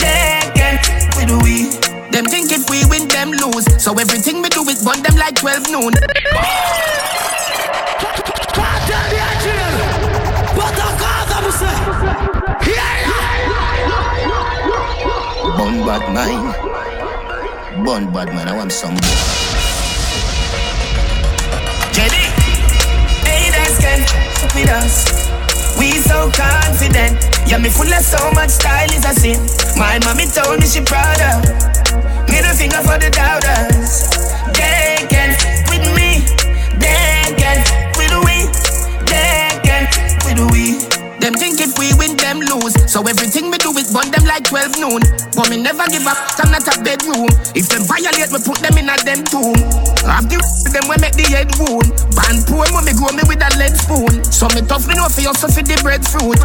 They 0.00 0.40
can 0.54 0.74
with 1.16 1.32
we. 1.44 1.70
Them 2.10 2.26
think 2.26 2.52
if 2.52 2.68
we 2.70 2.84
win, 2.86 3.08
them 3.08 3.32
lose. 3.32 3.66
So 3.82 3.92
everything 3.98 4.42
we 4.42 4.48
do 4.48 4.62
is 4.68 4.84
burn 4.84 5.02
them 5.02 5.16
like 5.16 5.36
12 5.36 5.70
noon. 5.70 5.92
Bad 15.84 16.02
mind. 16.16 17.84
Bun 17.84 18.12
bad 18.12 18.28
man, 18.28 18.48
I 18.48 18.56
want 18.56 18.72
some 18.72 18.94
more. 18.94 19.20
Jenny, 21.92 22.24
hey, 23.28 23.52
that's 23.52 23.76
good 23.84 24.02
with 24.54 24.70
us. 24.70 25.04
We 25.78 25.92
so 26.00 26.30
confident. 26.32 27.20
Yeah, 27.46 27.58
me 27.58 27.68
full 27.68 27.92
of 27.92 28.02
so 28.02 28.30
much 28.32 28.50
style 28.50 28.90
is 28.90 29.04
a 29.04 29.12
sin. 29.12 29.40
My 29.76 29.98
mommy 30.04 30.26
told 30.26 30.60
me 30.60 30.66
she 30.66 30.80
proud 30.80 31.20
of. 31.20 31.44
Middle 32.28 32.54
finger 32.56 32.80
for 32.80 32.98
the 32.98 33.10
doubters. 33.12 34.23
Them 41.24 41.32
think 41.40 41.56
if 41.56 41.72
we 41.80 41.88
win, 41.96 42.20
them 42.20 42.36
lose. 42.36 42.76
So 42.84 43.00
everything 43.00 43.48
we 43.48 43.56
do 43.56 43.72
is 43.80 43.88
burn 43.88 44.12
them 44.12 44.28
like 44.28 44.44
12 44.44 44.76
noon. 44.76 45.00
But 45.32 45.48
me 45.48 45.56
never 45.56 45.88
give 45.88 46.04
up, 46.04 46.20
I'm 46.36 46.52
not 46.52 46.68
a 46.68 46.76
bedroom. 46.84 47.32
If 47.56 47.72
them 47.72 47.88
violate, 47.88 48.28
we 48.28 48.44
put 48.44 48.60
them 48.60 48.76
in 48.76 48.92
a 48.92 48.96
them 49.08 49.24
tomb. 49.24 49.56
Have 50.04 50.28
the 50.28 50.36
them 50.68 50.84
we 50.84 51.00
make 51.00 51.16
the 51.16 51.24
head 51.32 51.48
wound. 51.56 51.88
Band 52.12 52.44
poor 52.44 52.68
me 52.84 52.92
grow 52.92 53.08
me 53.16 53.24
with 53.24 53.40
a 53.40 53.48
lead 53.56 53.72
spoon. 53.72 54.20
So 54.28 54.52
me 54.52 54.60
tough, 54.68 54.84
me 54.84 55.00
know 55.00 55.08
for 55.08 55.24
you, 55.24 55.32
so 55.32 55.48
for 55.48 55.64
the 55.64 55.80
breadfruit. 55.80 56.36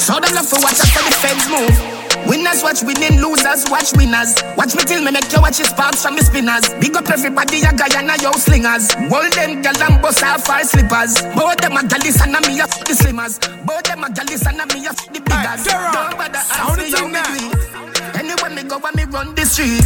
So 0.00 0.16
them 0.16 0.32
love 0.32 0.48
for 0.48 0.56
watch 0.64 0.80
after 0.80 1.04
the 1.04 1.12
feds 1.12 1.46
move. 1.52 2.01
Winners 2.26 2.62
watch 2.62 2.82
winning, 2.82 3.20
losers 3.20 3.66
watch 3.68 3.92
winners. 3.96 4.34
Watch 4.56 4.74
me 4.74 4.82
till 4.84 5.02
me 5.02 5.10
make 5.10 5.30
you 5.32 5.40
watch 5.40 5.58
your 5.58 5.68
sparks 5.68 6.02
from 6.02 6.14
me 6.14 6.22
spinners. 6.22 6.70
Big 6.80 6.96
up 6.96 7.08
everybody, 7.10 7.62
a 7.62 7.72
guy 7.72 7.90
and 7.98 8.10
a 8.10 8.16
yo 8.22 8.32
slingers. 8.32 8.94
Hold 9.10 9.32
them 9.32 9.62
gal 9.62 9.76
and 9.82 10.00
bust 10.00 10.22
off 10.22 10.48
our 10.48 10.64
slippers. 10.64 11.20
Both 11.34 11.58
them 11.58 11.76
a 11.76 11.82
galis 11.82 12.20
and 12.22 12.36
a 12.36 12.40
me 12.46 12.60
a 12.60 12.66
the 12.66 12.94
slimmers. 12.94 13.38
Both 13.66 13.84
them 13.84 14.04
a 14.04 14.10
galis 14.10 14.46
and 14.46 14.60
a 14.60 14.66
me 14.70 14.86
a 14.86 14.92
the 14.92 15.20
biggers. 15.20 15.64
Don't 15.66 16.16
bother 16.16 16.38
ask 16.38 16.78
me 16.78 16.90
how 16.92 17.06
me 17.06 17.20
do 17.26 17.50
it. 17.50 18.16
Anywhere 18.16 18.50
me 18.50 18.62
go, 18.62 18.78
when 18.78 18.94
me 18.94 19.04
run 19.10 19.34
the 19.34 19.44
street. 19.44 19.82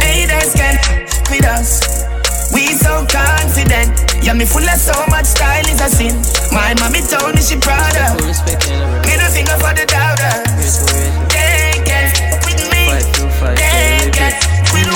Haters 0.00 0.54
can 0.54 0.76
with 1.30 1.46
us. 1.46 2.04
We 2.52 2.68
so 2.78 3.04
confident. 3.10 3.90
Yeah, 4.22 4.34
me 4.34 4.44
full 4.44 4.62
of 4.62 4.78
so 4.78 4.94
much 5.08 5.26
style 5.26 5.66
is 5.66 5.80
a 5.80 5.88
sin. 5.88 6.14
My 6.52 6.74
mommy 6.78 7.00
told 7.00 7.34
me 7.34 7.42
she 7.42 7.56
proud 7.56 7.96
of. 7.96 8.20
Middle 8.20 9.30
finger 9.32 9.56
for 9.58 9.74
the 9.74 9.84
doubters. 9.88 11.25
Me. 13.42 14.86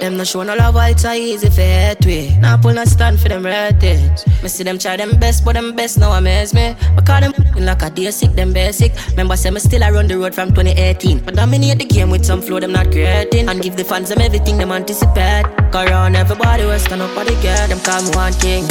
Them 0.00 0.16
no 0.16 0.24
show 0.24 0.42
no 0.42 0.54
love, 0.54 0.74
why 0.76 0.90
it's 0.90 1.04
a 1.04 1.14
easy 1.14 1.50
for 1.50 1.60
hate 1.60 2.06
we. 2.06 2.34
Now 2.38 2.56
pull 2.56 2.72
no 2.72 2.84
stand 2.84 3.20
for 3.20 3.28
them 3.28 3.44
ratings. 3.44 4.24
Me 4.42 4.48
see 4.48 4.64
them 4.64 4.78
try 4.78 4.96
them 4.96 5.18
best, 5.20 5.44
but 5.44 5.52
them 5.52 5.76
best 5.76 5.98
now 5.98 6.12
amaze 6.12 6.54
me. 6.54 6.74
I 6.96 7.00
call 7.04 7.20
them 7.20 7.34
like 7.56 7.82
a 7.82 7.90
day 7.90 8.10
sick, 8.10 8.32
them 8.32 8.52
basic. 8.54 8.92
Remember, 9.10 9.36
say 9.36 9.50
me 9.50 9.60
still 9.60 9.82
around 9.82 10.08
the 10.08 10.16
road 10.16 10.34
from 10.34 10.50
2018. 10.50 11.18
But 11.20 11.34
dominate 11.34 11.78
the 11.78 11.84
game 11.84 12.08
with 12.08 12.24
some 12.24 12.40
flow, 12.40 12.60
them 12.60 12.72
not 12.72 12.90
creating. 12.90 13.48
And 13.48 13.60
give 13.60 13.76
the 13.76 13.84
fans 13.84 14.08
them 14.08 14.20
everything 14.20 14.56
them 14.56 14.72
anticipate. 14.72 15.44
Around 15.74 16.16
everybody, 16.16 16.64
we 16.64 16.78
stand 16.78 17.02
up 17.02 17.10
for 17.10 17.24
the 17.24 17.34
girl. 17.42 17.68
Them 17.68 17.80
call 17.80 18.02
me 18.02 18.10
one 18.16 18.32
king. 18.34 18.66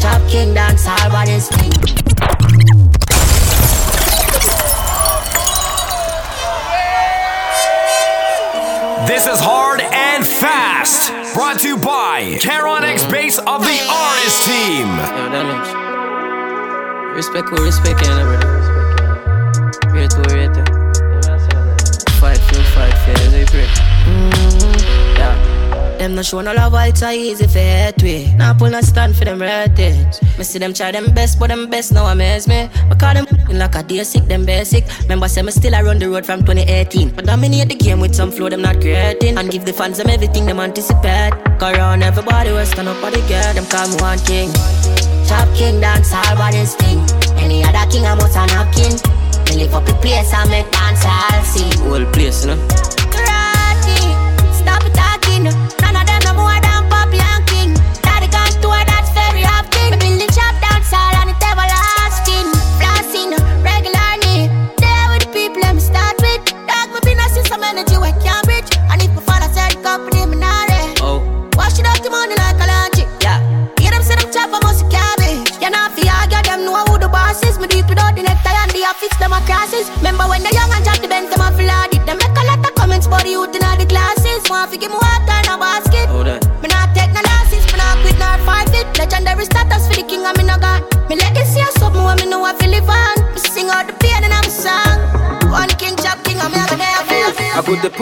Top 0.00 0.20
king, 0.28 0.54
dance 0.54 0.88
all 0.88 1.10
what 1.10 1.28
is 1.28 1.48
king. 1.48 2.17
This 9.08 9.26
is 9.26 9.40
Hard 9.40 9.80
and 9.80 10.26
Fast, 10.26 11.10
brought 11.32 11.58
to 11.60 11.68
you 11.68 11.76
by 11.78 12.36
Caron 12.42 12.84
X 12.84 13.06
Base 13.06 13.38
of 13.38 13.62
the 13.64 13.80
Artist 13.88 14.44
Team. 14.44 14.86
Respect 17.16 17.48
respect 17.50 18.00
you, 18.04 18.12
brother. 18.12 18.52
Rate 19.96 20.12
who 20.12 20.22
rate. 20.28 20.52
Fight 22.20 22.36
for 22.36 22.62
fight 22.76 22.92
fair, 23.06 23.30
they 23.30 23.46
pray. 23.46 23.64
Yeah. 25.16 25.57
Them 25.98 26.14
no 26.14 26.22
show 26.22 26.40
no 26.40 26.52
love, 26.54 26.72
why 26.72 26.86
it's 26.86 27.02
a 27.02 27.12
easy 27.12 27.46
for 27.48 27.58
hate 27.58 28.02
we. 28.02 28.32
Now 28.36 28.54
pull 28.54 28.70
no 28.70 28.80
stand 28.80 29.16
for 29.16 29.24
them 29.24 29.40
ratings. 29.40 30.22
Me 30.38 30.44
see 30.44 30.60
them 30.60 30.72
try 30.72 30.92
them 30.92 31.12
best, 31.12 31.40
but 31.40 31.48
them 31.48 31.68
best 31.68 31.92
now 31.92 32.06
amaze 32.06 32.46
me. 32.46 32.70
Call 33.00 33.14
them 33.14 33.26
like 33.52 33.74
a 33.74 33.82
day 33.82 34.04
sick, 34.04 34.24
them 34.26 34.44
basic. 34.46 34.84
Remember, 35.02 35.26
say 35.26 35.42
me 35.42 35.50
still 35.50 35.74
I 35.74 35.82
run 35.82 35.98
the 35.98 36.08
road 36.08 36.24
from 36.24 36.40
2018. 36.40 37.10
But 37.10 37.26
dominate 37.26 37.68
the 37.68 37.74
game 37.74 37.98
with 37.98 38.14
some 38.14 38.30
flow, 38.30 38.48
them 38.48 38.62
not 38.62 38.80
creating. 38.80 39.38
And 39.38 39.50
give 39.50 39.64
the 39.64 39.72
fans 39.72 39.98
them 39.98 40.08
everything 40.08 40.46
them 40.46 40.60
anticipate. 40.60 41.32
Around 41.60 42.04
everybody, 42.04 42.52
we 42.52 42.64
stand 42.64 42.88
up 42.88 42.96
for 42.98 43.10
the 43.10 43.20
girl, 43.26 43.52
them 43.54 43.66
call 43.66 43.88
me 43.88 43.96
one 44.00 44.18
king. 44.20 44.52
Top 45.26 45.52
king, 45.56 45.80
dance 45.80 46.14
all 46.14 46.36
what 46.36 46.54
is 46.54 46.76
thing. 46.76 46.98
Any 47.38 47.64
other 47.64 47.90
king, 47.90 48.06
I 48.06 48.14
must 48.14 48.36
an 48.36 48.48
have 48.50 48.72
king. 48.72 48.94
Me 49.50 49.64
live 49.64 49.74
up 49.74 49.84
the 49.84 49.94
place, 49.94 50.32
I 50.32 50.46
make 50.48 50.70
dance 50.70 51.04
all 51.04 51.42
see. 51.42 51.76
Whole 51.82 52.06
place, 52.12 52.46
you 52.46 52.54
know. 52.54 52.87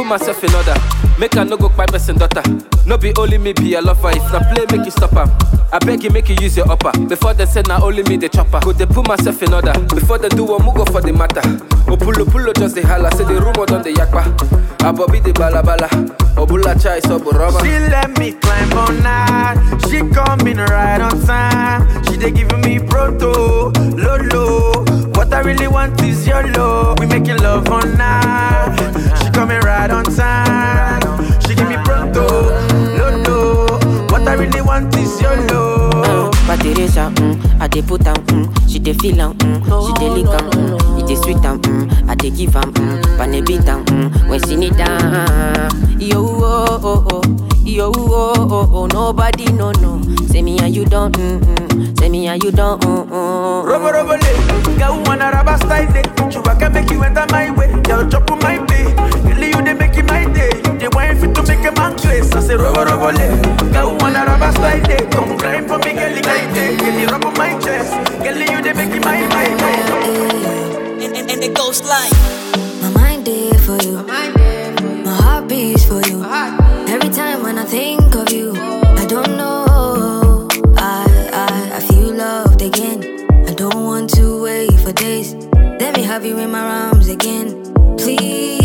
Myself 0.07 0.43
in 0.45 0.55
order. 0.55 0.75
Make 1.19 1.37
I 1.37 1.45
no 1.45 1.57
go 1.57 1.69
kpai 1.69 1.87
person 1.89 2.17
daughter. 2.19 2.43
No 2.87 2.97
be 2.97 3.13
only 3.19 3.39
me 3.39 3.53
be 3.53 3.75
a 3.75 3.81
lover. 3.81 4.11
If 4.11 4.33
na 4.33 4.41
play, 4.53 4.65
make 4.71 4.85
you 4.85 4.91
stop 4.91 5.11
her. 5.13 5.27
I 5.73 5.79
beg 5.81 6.05
you, 6.05 6.11
make 6.11 6.29
you 6.29 6.37
use 6.41 6.57
your 6.57 6.71
upper. 6.71 6.93
Before 7.07 7.35
they 7.35 7.47
say 7.47 7.63
na 7.67 7.83
only 7.83 8.03
me 8.05 8.17
the 8.17 8.29
chopper. 8.29 8.61
Go 8.61 8.73
dey 8.73 8.87
put 8.87 9.07
myself 9.09 9.43
in 9.43 9.53
order. 9.53 9.73
Before 9.95 10.19
they 10.19 10.29
do 10.29 10.45
one, 10.45 10.63
go 10.75 10.85
for 10.87 11.01
the 11.01 11.13
matter. 11.13 11.41
Opulo 11.91 12.25
pulo 12.25 12.53
just 12.55 12.75
the 12.75 12.83
holla. 12.87 13.11
Say 13.13 13.25
the 13.25 13.41
rumor 13.41 13.67
done 13.67 13.83
the 13.83 13.93
yakpa. 13.93 14.25
Abobi 14.79 15.23
the 15.23 15.33
balabala. 15.33 15.89
Obula 16.37 16.81
chai 16.81 17.01
sobo 17.01 17.33
rama. 17.33 17.61
She 17.65 17.71
let 17.91 18.19
me 18.19 18.33
climb 18.33 18.73
on 18.75 19.03
night. 19.03 19.81
She 19.89 19.99
coming 20.15 20.59
right 20.59 21.01
on 21.01 21.21
time. 21.27 22.05
She 22.05 22.17
they 22.17 22.31
giving 22.31 22.61
me 22.61 22.79
proto, 22.79 23.71
lolo. 23.97 24.85
What 25.27 25.35
I 25.35 25.41
really 25.41 25.67
want 25.67 26.01
is 26.03 26.25
your 26.25 26.41
love. 26.53 27.01
We 27.01 27.07
making 27.07 27.39
love 27.39 27.69
all 27.69 27.83
night. 27.83 28.77
She 29.21 29.29
coming 29.33 29.59
right 29.59 29.91
on 29.91 30.05
time. 30.05 31.03
She 31.41 31.57
give 31.57 31.69
me 31.69 31.75
pronto. 31.85 32.56
But 36.47 36.61
Teresa, 36.61 37.11
mm, 37.17 37.61
I 37.61 37.67
dey 37.67 37.83
put 37.83 38.07
am, 38.07 38.15
mm, 38.27 38.71
she 38.71 38.79
dey 38.79 38.93
feel 38.95 39.21
am, 39.21 39.35
mm, 39.39 39.87
she 39.87 39.93
dey 39.95 40.09
lick 40.11 40.29
am, 40.29 40.49
mm, 40.51 41.01
it 41.03 41.07
dey 41.09 41.17
sweet 41.17 41.45
am, 41.45 41.61
mm, 41.61 42.09
I 42.09 42.15
dey 42.15 42.31
give 42.31 42.55
am, 42.55 42.73
mm, 42.73 43.19
but 43.19 43.27
ne 43.29 43.41
beat 43.41 43.67
am, 43.67 43.85
mm, 43.87 44.29
when 44.29 44.41
she 44.47 44.55
need 44.55 44.77
down. 44.77 45.71
Yo, 46.01 46.21
oh, 46.23 46.79
oh, 46.85 47.07
oh, 47.11 47.23
yo, 47.65 47.91
oh, 47.97 48.35
oh, 48.39 48.47
oh, 48.49 48.71
oh, 48.75 48.87
nobody 48.87 49.51
no 49.53 49.73
no. 49.83 50.01
Say 50.29 50.43
me 50.43 50.57
and 50.61 50.75
you 50.75 50.85
don't, 50.85 51.13
mm, 51.17 51.41
mm, 51.41 51.99
say 51.99 52.09
me 52.09 52.29
and 52.29 52.43
you 52.45 52.53
don't, 52.53 52.81
mm, 52.81 53.09
mm. 53.09 53.65
Robo 53.67 53.91
robo 53.91 54.13
le, 54.15 54.79
girl 54.79 55.03
wanna 55.05 55.31
rubber 55.33 55.57
style 55.57 55.97
it, 55.97 56.07
you 56.33 56.43
I 56.45 56.55
can 56.55 56.73
make 56.73 56.91
you 56.93 57.03
enter 57.03 57.27
my 57.31 57.51
way, 57.51 57.73
girl 57.83 58.09
chop 58.09 58.31
my 58.41 58.59
say 62.47 62.57
robo 62.57 62.85
robo 62.85 63.11
le. 63.11 63.27
Girl 63.73 63.97
wanna. 63.99 64.27
Come 65.11 65.37
for 65.69 65.79
me, 65.79 65.93
girl, 65.95 66.15
like. 66.15 66.55
Girl, 66.55 67.01
you 67.01 67.07
rub 67.09 67.25
on 67.25 67.35
my 67.35 67.59
chest. 67.59 67.93
Girl, 68.23 68.37
you 68.37 68.75
make 68.75 69.05
my 69.05 69.21
my 69.35 69.49
my. 69.63 69.73
And 71.05 71.17
and 71.17 71.31
and 71.31 71.43
it 71.43 71.55
goes 71.55 71.83
like. 71.83 72.13
My 72.83 72.91
mind 72.91 73.25
did 73.25 73.61
for 73.61 73.77
you. 73.85 74.03
My 75.05 75.15
heart 75.23 75.49
beats 75.49 75.85
for 75.85 76.01
you. 76.07 76.25
Every 76.89 77.11
time 77.11 77.43
when 77.43 77.59
I 77.59 77.65
think 77.65 78.15
of 78.15 78.33
you, 78.33 78.53
I 78.57 79.05
don't 79.07 79.37
know. 79.37 80.49
I 80.77 81.07
I 81.33 81.77
I 81.77 81.81
feel 81.81 82.13
loved 82.15 82.63
again. 82.63 83.27
I 83.47 83.55
don't 83.55 83.85
want 83.85 84.11
to 84.15 84.43
wait 84.43 84.79
for 84.81 84.93
days. 84.93 85.35
Let 85.81 85.97
me 85.97 86.03
have 86.03 86.25
you 86.25 86.39
in 86.39 86.51
my 86.51 86.61
arms 86.61 87.09
again, 87.09 87.47
please. 87.99 88.56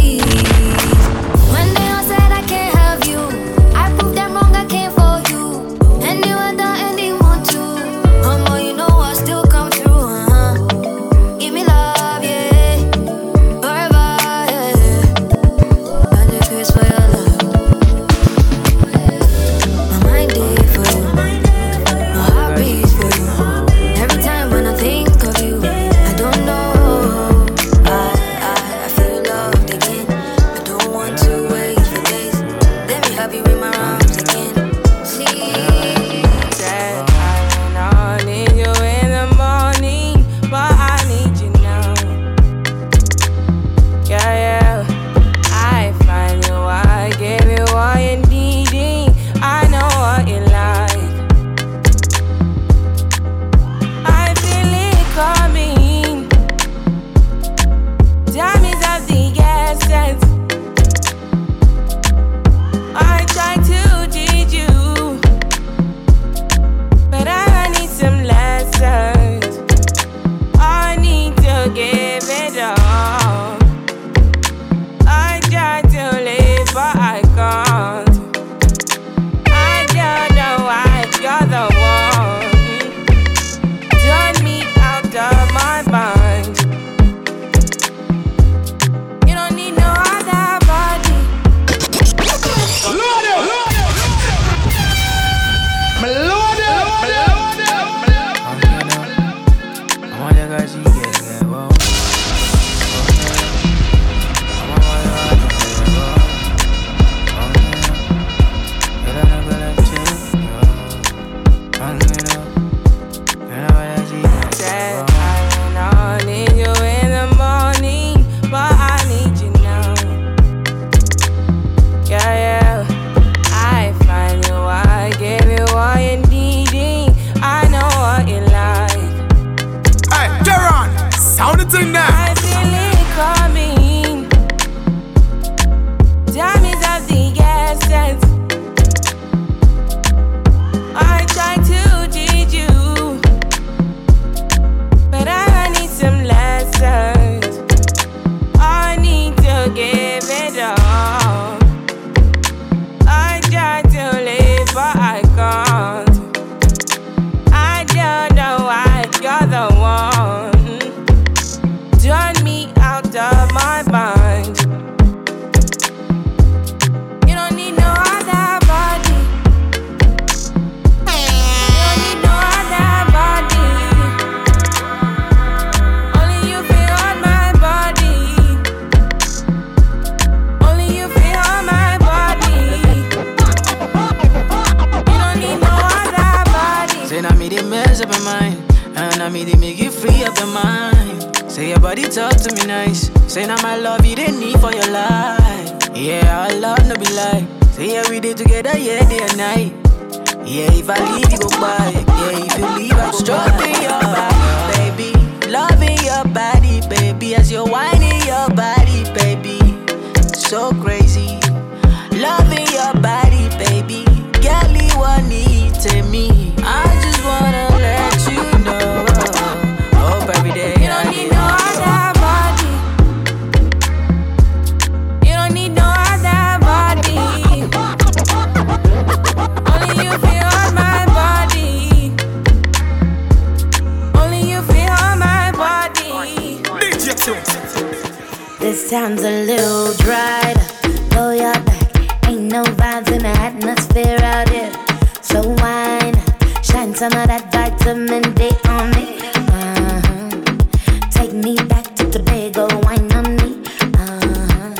go 252.54 252.68
wine 252.84 253.12
on 253.14 253.36
me. 253.36 253.64
Uh-huh. 253.82 254.76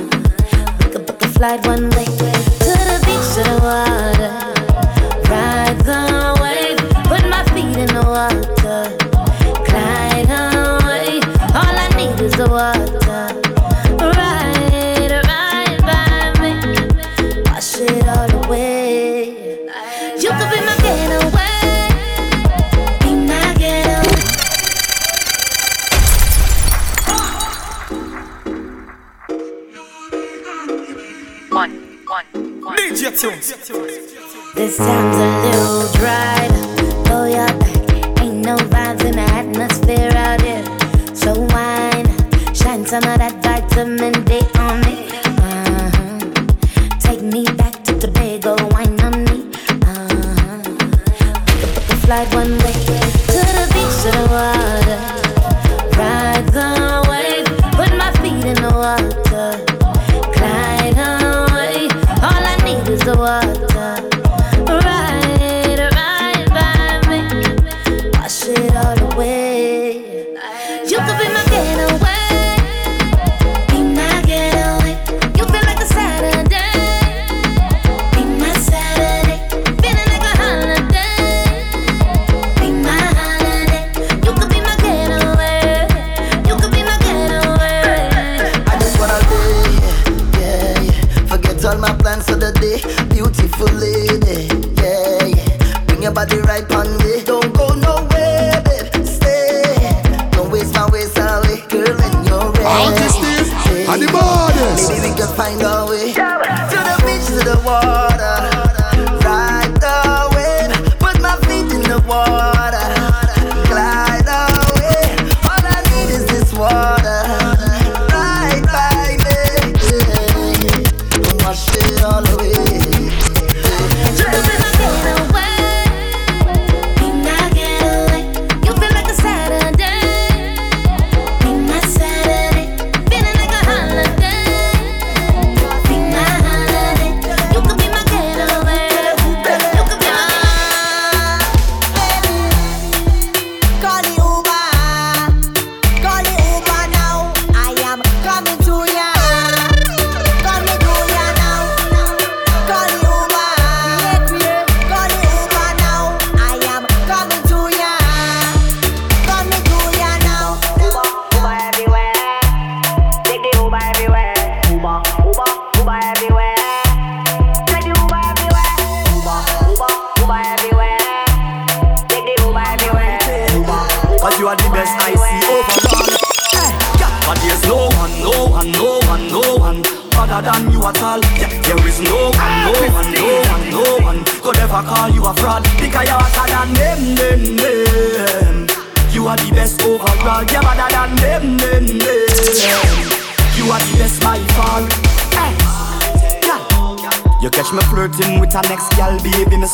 We 0.80 0.92
could 0.92 1.06
book 1.06 1.22
a 1.22 1.28
flight 1.28 1.66
one 1.66 1.91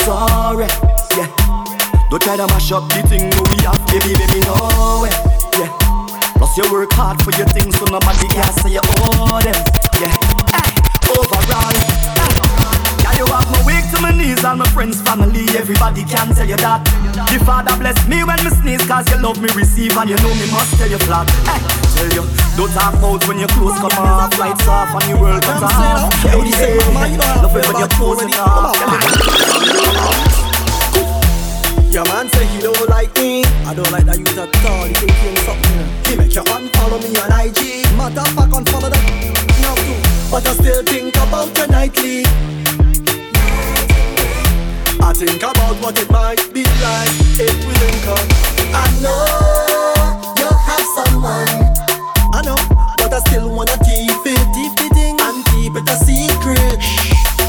sorry. 0.04 0.68
Yeah. 1.18 1.30
Don't 2.10 2.22
try 2.22 2.38
to 2.38 2.48
mash 2.48 2.72
up 2.72 2.88
the 2.90 3.04
thing 3.08 3.28
we 3.52 3.58
have, 3.68 3.80
baby, 3.92 4.16
baby, 4.16 4.40
no 4.48 5.04
way. 5.04 5.12
Yeah. 5.60 5.72
Plus 6.40 6.56
you 6.58 6.66
work 6.72 6.92
hard 6.94 7.22
for 7.22 7.32
your 7.36 7.48
things, 7.52 7.76
so 7.78 7.86
nobody 7.86 8.28
can 8.30 8.52
say 8.62 8.72
you 8.78 8.84
owe 9.04 9.42
them. 9.44 9.58
Yeah. 10.00 10.14
Hey, 10.54 10.72
overall. 11.12 11.76
Yeah, 13.04 13.14
you 13.20 13.26
have 13.28 13.48
my 13.52 13.60
wake 13.68 13.88
to 13.92 14.00
my 14.00 14.12
knees, 14.16 14.44
and 14.46 14.60
my 14.60 14.68
friends, 14.72 15.02
family, 15.02 15.52
everybody 15.58 16.04
can 16.06 16.32
tell 16.36 16.48
you 16.48 16.56
that. 16.64 16.80
The 17.28 17.44
Father 17.44 17.76
bless 17.76 18.00
me 18.08 18.24
when 18.24 18.40
me 18.46 18.52
sneeze, 18.56 18.86
cause 18.88 19.04
you 19.12 19.20
love 19.20 19.42
me, 19.42 19.50
receive, 19.52 19.98
and 19.98 20.08
you 20.10 20.16
know 20.24 20.32
me 20.32 20.48
must 20.52 20.80
tell 20.80 20.88
you 20.88 21.00
flat. 21.04 21.28
Hey, 21.44 21.60
tell 21.92 22.10
you, 22.16 22.24
don't 22.56 22.72
talk 22.72 22.96
out 23.04 23.28
when 23.28 23.40
your 23.40 23.52
clothes 23.52 23.76
come 23.84 23.98
off, 24.00 24.32
lights 24.40 24.68
off, 24.68 24.96
and 24.96 25.10
your 25.12 25.20
world 25.20 25.44
comes 25.44 25.64
off. 25.64 26.14
Hey, 26.24 26.40
yeah, 26.40 27.12
yeah. 27.12 27.44
Love 27.44 27.52
it 27.52 27.68
when 27.68 27.78
your 27.84 27.92
clothes 28.00 28.24
are 28.24 28.72
off. 28.72 29.87
Your 31.92 32.06
man 32.06 32.28
say 32.30 32.46
he 32.48 32.62
don't 32.62 32.90
like 32.90 33.14
me. 33.16 33.44
I 33.66 33.74
don't 33.74 33.90
like 33.92 34.06
that 34.06 34.20
you 34.20 34.28
at 34.28 34.66
all. 34.68 34.86
He 34.86 34.94
think 34.94 35.12
he 35.12 35.28
ain't 35.30 35.40
something. 35.40 35.88
He 36.06 36.16
make 36.18 36.34
you 36.36 36.44
unfollow 36.44 37.00
me 37.00 37.16
on 37.18 37.32
IG. 37.32 37.88
Motherfucker, 37.96 38.28
of 38.28 38.36
fact, 38.36 38.52
unfollow 38.52 38.90
that 38.92 39.04
now 39.62 39.76
too. 39.76 39.96
But 40.30 40.46
I 40.46 40.54
still 40.54 40.84
think 40.84 41.16
about 41.16 41.48
you 41.58 41.68
nightly. 41.68 42.24
I 45.00 45.14
think 45.14 45.42
about 45.42 45.80
what 45.82 45.98
it 45.98 46.12
might 46.12 46.44
be 46.54 46.68
like 46.84 47.16
if 47.40 47.56
we 47.66 47.74
link 47.80 48.08
up. 48.12 48.28
I 48.76 48.86
know 49.00 49.24
you 50.38 50.50
have 50.52 50.88
someone. 50.92 51.48
I 52.36 52.42
know, 52.44 52.60
but 53.00 53.14
I 53.14 53.20
still 53.32 53.50
wanna 53.50 53.78
keep 53.88 54.12
it, 54.28 54.44
keep 54.54 54.76
it 54.86 54.98
in, 55.00 55.16
and 55.24 55.46
keep 55.56 55.74
it 55.80 55.88
a 55.88 55.96
secret. 56.04 56.78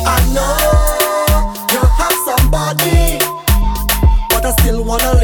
I 0.06 0.16
know. 0.32 0.97
wanna 4.88 5.17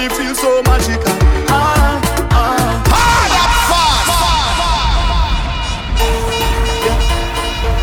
body 0.00 0.14
feels 0.14 0.38
so 0.38 0.62
magical. 0.62 1.12
Ah, 1.48 2.00
ah. 2.32 2.80
Hard 2.88 3.32
up 3.36 3.52
fast. 3.68 4.08
Yeah. 6.86 6.98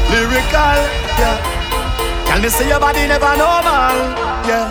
Lyrical, 0.09 0.80
yeah. 1.22 1.38
Can 2.26 2.41
me 2.41 2.49
say 2.49 2.68
your 2.68 2.80
body 2.80 3.05
never 3.07 3.38
normal? 3.38 3.97
Yeah. 4.49 4.65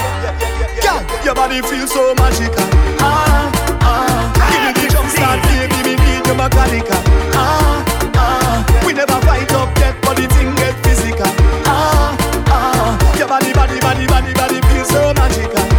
Yeah, 0.82 0.98
your 1.24 1.34
body 1.34 1.62
feel 1.62 1.86
so 1.86 2.14
magical. 2.16 2.66
Ah, 2.98 3.46
ah. 3.82 4.50
Give 4.50 4.62
me 4.66 4.72
the 4.74 4.92
jump 4.92 5.08
start, 5.10 5.38
baby, 5.46 5.78
me 5.86 5.94
need 6.02 6.26
your 6.26 6.34
mechanical. 6.34 6.98
Ah, 7.30 7.84
ah. 8.16 8.82
We 8.84 8.92
never 8.92 9.20
fight 9.22 9.52
up 9.52 9.70
yet, 9.78 9.94
but 10.02 10.16
the 10.16 10.26
thing 10.34 10.52
get 10.56 10.74
physical. 10.82 11.30
Ah, 11.66 12.16
ah. 12.50 13.16
Your 13.16 13.28
body, 13.28 13.52
body, 13.52 13.78
body, 13.78 14.06
body, 14.06 14.34
body 14.34 14.60
feel 14.66 14.84
so 14.84 15.14
magical 15.14 15.75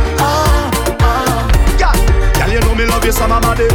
me 2.78 2.86
love 2.86 3.04
you 3.04 3.12
summer 3.12 3.42
body 3.42 3.68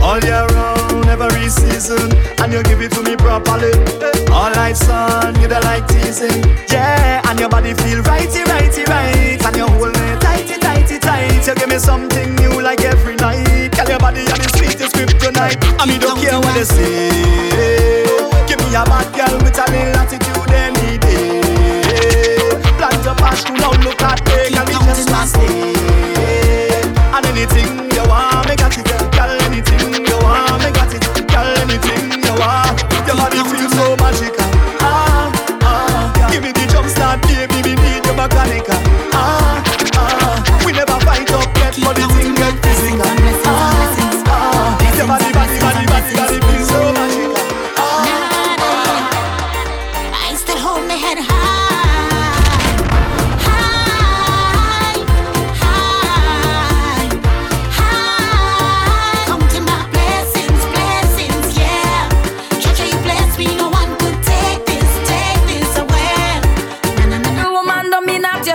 all 0.00 0.18
year 0.20 0.46
round, 0.54 1.04
every 1.06 1.48
season, 1.48 2.08
and 2.40 2.52
you 2.52 2.62
give 2.62 2.80
it 2.80 2.92
to 2.92 3.02
me 3.02 3.16
properly. 3.16 3.72
All 4.32 4.50
night, 4.54 4.76
sun, 4.76 5.38
you 5.40 5.48
the 5.48 5.60
light 5.60 5.86
teasing, 5.88 6.42
yeah. 6.70 7.20
And 7.28 7.38
your 7.38 7.48
body 7.48 7.74
feel 7.74 8.00
righty, 8.02 8.42
righty, 8.44 8.84
right, 8.84 9.42
and 9.44 9.56
you 9.56 9.66
hold 9.66 9.92
me 9.98 10.16
tighty, 10.20 10.56
tighty, 10.58 10.98
tight. 10.98 11.46
You 11.46 11.54
give 11.56 11.68
me 11.68 11.78
something 11.78 12.34
new 12.36 12.62
like 12.62 12.80
every 12.82 13.16
night. 13.16 13.72
Tell 13.72 13.88
your 13.88 13.98
body 13.98 14.20
I'm 14.20 14.38
the 14.40 14.48
sweetest 14.56 14.94
tonight, 14.94 15.58
I 15.78 15.84
mean, 15.86 16.00
don't 16.00 16.18
care 16.18 16.38
what 16.38 16.54
they 16.54 16.64
say. 16.64 17.10
Give 18.46 18.58
me 18.60 18.72
a 18.72 18.84
bad 18.86 19.12
girl 19.12 19.36
with 19.44 19.58
a 19.58 19.66
little 19.68 19.98
attitude 19.98 20.52
any 20.54 20.96
day. 20.96 21.42
Plant 22.78 23.04
your 23.04 23.16
passion, 23.16 23.54
now 23.56 23.72
look 23.82 24.00
at 24.00 24.24
me, 24.24 24.54
can 24.54 24.64
we 24.64 24.72
just 24.72 25.10
last 25.10 25.34
day? 25.34 25.74
And 27.12 27.26
anything 27.26 27.87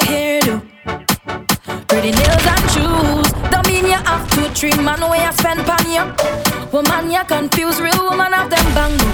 hairdo. 0.08 0.62
Pretty 1.88 2.12
nails 2.12 2.46
and 2.54 2.66
shoes. 2.72 3.28
Don't 3.52 3.68
mean 3.68 3.86
you 3.86 4.00
have 4.10 4.30
two, 4.32 4.48
three 4.56 4.76
man 4.84 5.02
where 5.02 5.26
you 5.26 5.32
spend 5.34 5.62
pan 5.66 5.86
you. 5.96 6.06
Woman, 6.72 7.12
you 7.12 7.24
confuse 7.26 7.80
real 7.82 8.04
woman 8.10 8.34
of 8.34 8.50
them 8.50 8.68
bango. 8.74 9.10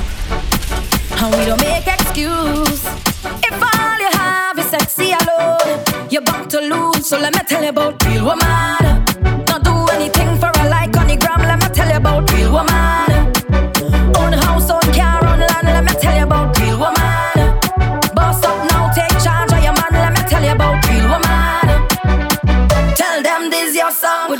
And 1.22 1.36
we 1.36 1.46
don't 1.46 1.62
make 1.62 1.88
excuse. 1.88 2.84
If 3.48 3.56
all 3.62 4.00
you 4.00 4.12
have 4.14 4.58
is 4.58 4.66
sexy 4.66 5.12
alone, 5.12 5.84
you're 6.10 6.22
bound 6.22 6.50
to 6.52 6.60
lose. 6.62 7.08
So 7.08 7.20
let 7.20 7.34
me 7.34 7.42
tell 7.48 7.64
you 7.64 7.70
about 7.70 8.04
real 8.06 8.26
woman. 8.26 8.99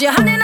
your 0.02 0.14
honey 0.14 0.39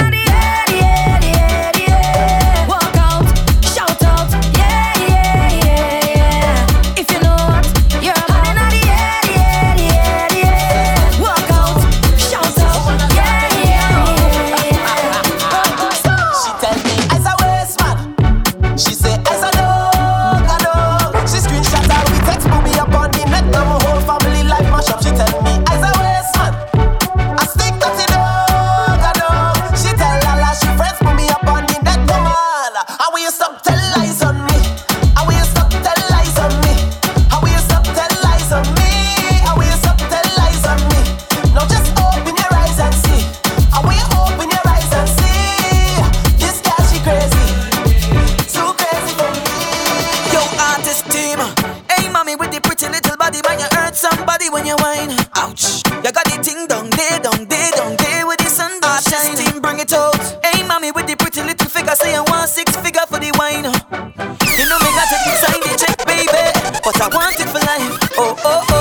life. 67.59 67.99
Oh, 68.17 68.35
oh, 68.43 68.65
oh. 68.69 68.74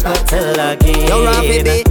Tell 0.00 0.58
again. 0.58 1.08
Yo, 1.08 1.24
Ravi 1.26 1.62
B, 1.62 1.84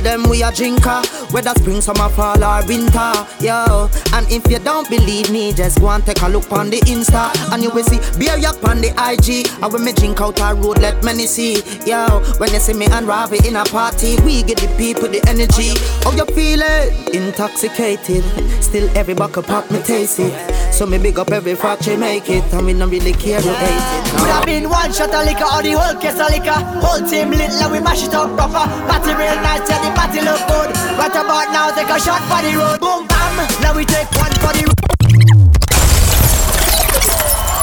tell 0.00 0.18
them 0.18 0.28
we 0.30 0.42
a 0.42 0.50
drinker, 0.52 1.02
whether 1.30 1.50
spring, 1.50 1.80
summer, 1.80 2.08
fall 2.10 2.42
or 2.42 2.64
winter. 2.66 3.12
Yo, 3.40 3.88
and 4.14 4.30
if 4.30 4.48
you 4.50 4.58
don't 4.58 4.88
believe 4.88 5.30
me, 5.30 5.52
just 5.52 5.80
go 5.80 5.88
and 5.88 6.04
take 6.04 6.20
a 6.22 6.28
look 6.28 6.50
on 6.52 6.70
the 6.70 6.78
Insta, 6.80 7.30
and 7.52 7.62
you 7.62 7.70
will 7.70 7.84
see 7.84 7.98
beer 8.18 8.36
yak 8.38 8.62
on 8.64 8.80
the 8.80 8.90
IG. 8.96 9.48
And 9.62 9.72
when 9.72 9.84
me 9.84 9.92
drink 9.92 10.20
out 10.20 10.40
a 10.40 10.54
road, 10.54 10.78
let 10.78 11.02
many 11.04 11.26
see. 11.26 11.62
Yo, 11.86 12.20
when 12.38 12.52
you 12.52 12.60
see 12.60 12.74
me 12.74 12.86
and 12.86 13.06
Ravi 13.06 13.46
in 13.46 13.56
a 13.56 13.64
party, 13.64 14.16
we 14.22 14.42
get 14.42 14.58
the 14.58 14.68
people 14.76 15.08
the 15.08 15.22
energy. 15.28 15.74
How 16.04 16.12
you 16.12 16.26
feeling? 16.34 17.14
Intoxicated, 17.14 18.24
still 18.62 18.88
every 18.96 19.14
buckle 19.14 19.42
pop 19.42 19.70
me 19.70 19.80
taste 19.82 20.20
it. 20.20 20.32
So 20.72 20.86
me 20.86 20.98
big 20.98 21.18
up 21.18 21.30
every 21.30 21.56
factory 21.56 21.96
make 21.96 22.30
it, 22.30 22.44
and 22.54 22.64
we 22.64 22.72
don't 22.72 22.90
really 22.90 23.12
care 23.12 23.40
who 23.40 23.50
hate 23.50 23.68
it. 23.68 24.18
Could 24.18 24.30
have 24.30 24.46
been 24.46 24.70
one 24.70 24.92
shot 24.92 25.12
of 25.12 25.26
liquor 25.26 25.44
or 25.44 25.62
the 25.62 25.72
whole 25.72 26.00
case 26.00 26.18
of 26.18 26.30
liquor. 26.30 26.56
Whole 26.80 27.06
team 27.06 27.30
lit, 27.30 27.50
like 27.60 27.70
we 27.70 27.80
mash 27.80 28.06
it 28.06 28.14
up 28.14 28.30
proper. 28.36 28.64
Party 28.88 29.12
real 29.12 29.36
nice, 29.42 29.68
yeah, 29.68 29.82
the 29.82 29.89
party 29.94 30.20
look 30.20 30.40
good. 30.48 30.70
Right 30.98 31.14
about 31.14 31.52
now, 31.52 31.70
take 31.70 31.88
a 31.88 31.98
shot 31.98 32.22
for 32.28 32.40
the 32.42 32.56
road. 32.56 32.80
Boom, 32.80 33.06
bam. 33.06 33.36
Now 33.62 33.74
we 33.76 33.84
take 33.84 34.10
one 34.18 34.32
for 34.42 34.52
the 34.52 34.64
road. 34.66 34.78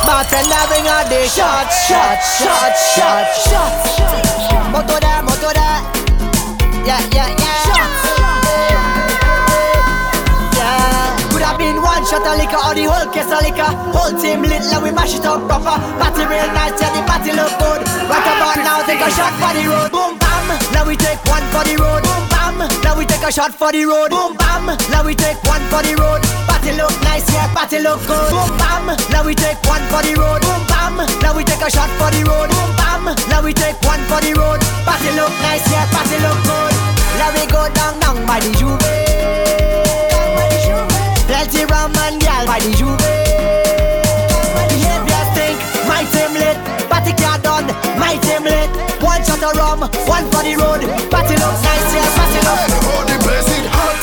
Bartender 0.05 0.63
bring 0.71 0.87
out 0.87 1.09
the 1.09 1.27
shot, 1.27 1.67
shot, 1.87 2.19
shot, 2.39 2.73
shot, 2.95 3.27
shot. 3.45 4.71
Moto 4.71 4.99
there, 4.99 5.21
moto 5.23 5.51
there. 5.51 5.79
Yeah, 6.87 7.01
yeah. 7.11 7.35
Yeah. 7.37 7.66
Shot 12.07 12.23
of 12.23 12.39
liquor 12.39 12.55
or 12.55 12.73
the 12.73 12.87
whole 12.87 13.07
case 13.11 13.27
of 13.27 13.43
liquor. 13.43 13.67
Whole 13.91 14.15
team 14.15 14.41
lit, 14.47 14.63
like 14.71 14.81
we 14.81 14.91
mash 14.95 15.19
it 15.19 15.27
up 15.27 15.43
proper. 15.43 15.75
Party 15.99 16.23
real 16.23 16.47
nice, 16.55 16.79
yeah, 16.79 16.91
the 16.95 17.03
party 17.03 17.35
look 17.35 17.51
good. 17.59 17.83
Right 18.07 18.23
about 18.23 18.57
now, 18.63 18.79
take 18.87 19.03
a 19.03 19.09
shot 19.11 19.35
for 19.35 19.51
the 19.51 19.67
road. 19.67 19.91
Boom, 19.91 20.15
bam. 20.15 20.47
Now 20.71 20.87
we 20.87 20.95
take 20.95 21.19
one 21.27 21.43
for 21.51 21.67
the 21.67 21.75
road. 21.75 22.01
Boom, 22.07 22.23
bam. 22.31 22.57
Now 22.81 22.95
we 22.95 23.03
take 23.03 23.27
a 23.27 23.31
shot 23.31 23.51
for 23.51 23.75
the 23.75 23.83
road. 23.83 24.09
Boom, 24.15 24.39
bam. 24.39 24.71
Now 24.87 25.03
we 25.03 25.13
take 25.13 25.37
one 25.43 25.61
for 25.67 25.83
the 25.83 25.93
road. 25.99 26.23
Party 26.47 26.71
look 26.79 26.95
nice, 27.03 27.27
yeah, 27.35 27.51
party 27.51 27.83
look 27.83 27.99
good. 28.07 28.31
Boom, 28.31 28.49
bam. 28.55 28.87
Now 29.11 29.27
we 29.27 29.35
take 29.35 29.59
one 29.67 29.83
for 29.91 29.99
the 29.99 30.15
road. 30.15 30.39
Boom, 30.47 30.63
bam. 30.71 30.95
Now 31.19 31.35
we 31.35 31.43
take 31.43 31.61
a 31.61 31.69
shot 31.69 31.91
for 31.99 32.07
the 32.07 32.23
road. 32.23 32.47
Boom, 32.47 32.71
bam. 32.79 33.03
Now 33.27 33.43
we 33.43 33.51
take 33.51 33.75
one 33.83 33.99
for 34.07 34.23
the 34.23 34.31
road. 34.31 34.63
Party 34.87 35.11
look 35.19 35.33
nice, 35.43 35.67
yeah, 35.67 35.83
party 35.91 36.15
look 36.23 36.39
good. 36.47 36.73
Now 37.19 37.35
we 37.35 37.43
go 37.51 37.67
down, 37.75 37.99
down 37.99 38.23
by 38.23 38.39
the 38.39 38.51
juve. 38.55 39.66
Plenty 41.47 41.63
rum 41.71 41.95
and 42.03 42.19
gal 42.19 42.43
by 42.45 42.59
the 42.59 42.75
juve. 42.75 42.99
Behavior 44.67 45.23
stink, 45.31 45.55
my 45.87 46.03
team 46.11 46.35
lit. 46.35 46.59
Party 46.91 47.15
car 47.15 47.39
done, 47.39 47.71
my 47.95 48.19
team 48.19 48.43
lit. 48.43 48.67
One 48.99 49.23
shot 49.23 49.39
of 49.39 49.55
rum, 49.55 49.87
one 50.11 50.27
for 50.27 50.43
the 50.43 50.59
road. 50.59 50.83
Party 51.07 51.39
looks 51.39 51.63
nice, 51.63 51.87
yeah, 51.95 52.03
party 52.19 52.43
looks. 52.43 52.67
Oh, 52.91 52.99
the 53.07 53.15
place 53.23 53.47
it 53.55 53.63
hot. 53.71 53.95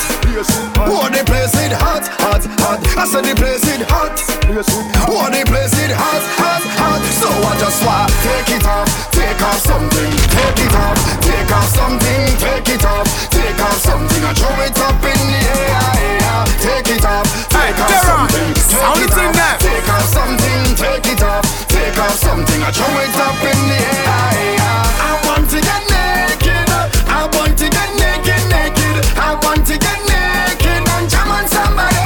Oh, 0.89 1.05
the 1.13 1.21
place 1.29 1.53
it 1.61 1.77
hot, 1.77 2.09
hot, 2.25 2.49
hot. 2.65 2.81
I 2.97 3.05
said 3.05 3.29
the 3.29 3.37
place 3.37 3.61
it 3.69 3.85
hot. 3.93 4.17
Oh, 5.05 5.29
the 5.29 5.45
place 5.45 5.77
it 5.85 5.93
hot, 5.93 6.25
hot, 6.41 6.65
hot. 6.81 7.05
So 7.21 7.29
I 7.29 7.61
just 7.61 7.85
want 7.85 8.09
take 8.25 8.57
it 8.57 8.65
off, 8.65 8.89
take 9.13 9.43
off 9.45 9.61
something, 9.61 10.17
take 10.33 10.65
it 10.65 10.73
off, 10.73 10.97
take 11.21 11.53
off 11.53 11.69
something, 11.77 12.25
take 12.41 12.73
it 12.73 12.85
off, 12.89 13.05
take 13.29 13.61
off 13.61 13.77
something. 13.85 14.25
I 14.25 14.33
throw 14.33 14.65
it 14.65 14.81
up 14.81 15.04
something. 22.35 22.63
I 22.63 22.71
throw 22.73 22.91
it 22.99 23.15
up 23.15 23.39
in 23.47 23.61
the 23.71 23.79
air. 23.79 24.07
I 25.07 25.13
want 25.27 25.47
to 25.51 25.59
get 25.63 25.83
naked, 25.87 26.67
I 27.07 27.31
want 27.31 27.55
to 27.63 27.67
get 27.71 27.91
naked, 27.95 28.43
naked. 28.51 28.97
I 29.15 29.39
want 29.43 29.63
to 29.71 29.77
get 29.79 29.99
naked 30.11 30.83
and 30.83 31.07
jam 31.07 31.31
on 31.31 31.47
somebody. 31.47 32.03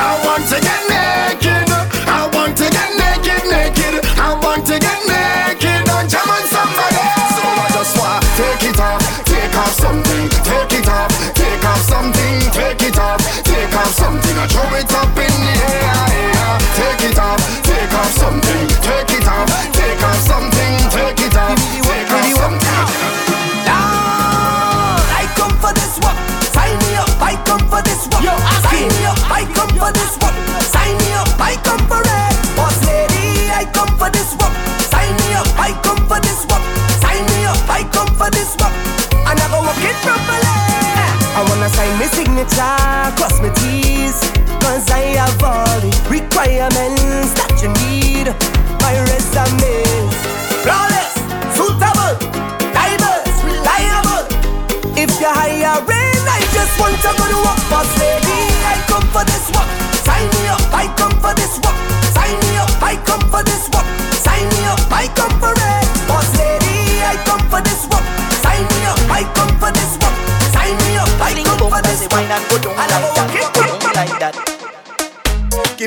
I 0.00 0.12
want 0.24 0.48
to 0.48 0.56
get 0.64 0.80
naked, 0.88 1.68
I 2.08 2.24
want 2.32 2.56
to 2.56 2.66
get 2.72 2.90
naked, 2.96 3.42
naked. 3.52 3.94
I 4.16 4.32
want 4.40 4.64
to 4.64 4.76
get 4.80 5.00
naked 5.04 5.84
and 5.84 6.06
jam 6.08 6.30
on 6.32 6.44
somebody. 6.48 7.04
So 7.36 7.44
I 7.44 7.68
just 7.76 7.92
want 8.00 8.24
take 8.40 8.64
it 8.70 8.80
off, 8.80 9.02
take 9.28 9.56
off 9.60 9.74
something, 9.76 10.24
take 10.40 10.72
it 10.80 10.88
off, 10.88 11.12
take 11.36 11.64
off 11.68 11.82
something, 11.84 12.36
take 12.56 12.82
it 12.88 12.96
off, 12.96 13.20
take 13.44 13.74
off 13.76 13.92
something. 13.92 14.36
I 14.40 14.46
throw 14.48 14.72
it 14.80 14.92
up 14.92 15.15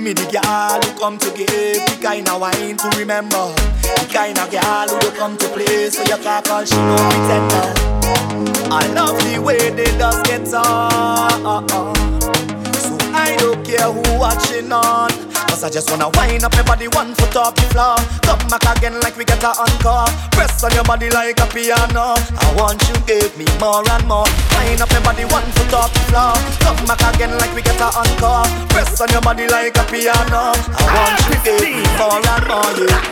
me 0.10 0.14
the 0.14 0.26
girl 0.32 0.82
who 0.82 1.00
come 1.00 1.18
to 1.20 1.30
give 1.38 1.48
The 1.48 1.98
kind 2.02 2.28
of 2.30 2.42
wine 2.42 2.78
to 2.78 2.90
remember. 2.98 3.54
The 3.84 4.10
kind 4.12 4.38
of 4.40 4.50
girl 4.50 4.88
who 4.88 5.00
don't 5.00 5.16
come 5.16 5.38
to 5.38 5.48
play 5.50 5.90
So 5.90 6.02
you 6.02 6.18
can't 6.24 6.46
call 6.46 6.66
she 6.66 6.76
no 6.76 6.96
pretender 6.96 7.90
I 8.72 8.86
love 8.94 9.18
the 9.24 9.40
way 9.40 9.72
they 9.72 9.86
just 9.98 10.26
get 10.26 10.54
on. 10.54 11.68
So 12.74 12.98
I 13.14 13.36
don't 13.40 13.66
care 13.66 13.92
who 13.92 14.20
watching 14.20 14.72
on 14.72 15.29
I 15.62 15.70
just 15.70 15.92
wanna 15.92 16.08
wind 16.16 16.44
up 16.44 16.56
your 16.56 16.64
body 16.64 16.88
one 16.96 17.14
foot 17.16 17.36
off 17.36 17.54
the 17.56 17.68
floor 17.76 18.00
Come 18.24 18.40
back 18.48 18.64
again 18.78 18.96
like 19.02 19.18
we 19.18 19.26
get 19.26 19.44
a 19.44 19.52
encore 19.52 20.08
Press 20.32 20.64
on 20.64 20.72
your 20.72 20.86
body 20.88 21.10
like 21.10 21.36
a 21.36 21.48
piano 21.52 22.16
I 22.16 22.48
want 22.56 22.80
you 22.88 22.96
give 23.04 23.36
me 23.36 23.44
more 23.60 23.84
and 23.84 24.08
more 24.08 24.24
Wind 24.56 24.80
up 24.80 24.88
your 24.92 25.04
body 25.04 25.28
one 25.28 25.44
foot 25.60 25.74
off 25.76 25.92
the 25.92 26.00
floor 26.08 26.32
Come 26.64 26.80
back 26.88 27.04
again 27.12 27.36
like 27.44 27.52
we 27.52 27.62
get 27.62 27.76
a 27.82 27.92
encore 27.92 28.48
Press 28.72 29.02
on 29.02 29.12
your 29.12 29.20
body 29.20 29.52
like 29.52 29.76
a 29.76 29.84
piano 29.92 30.56
I 30.56 30.84
want 30.96 31.20
you 31.28 31.36
give 31.44 31.60
me 31.60 31.84
more 32.00 32.24
and 32.24 32.44
more 32.48 32.72
yeah. 32.80 33.04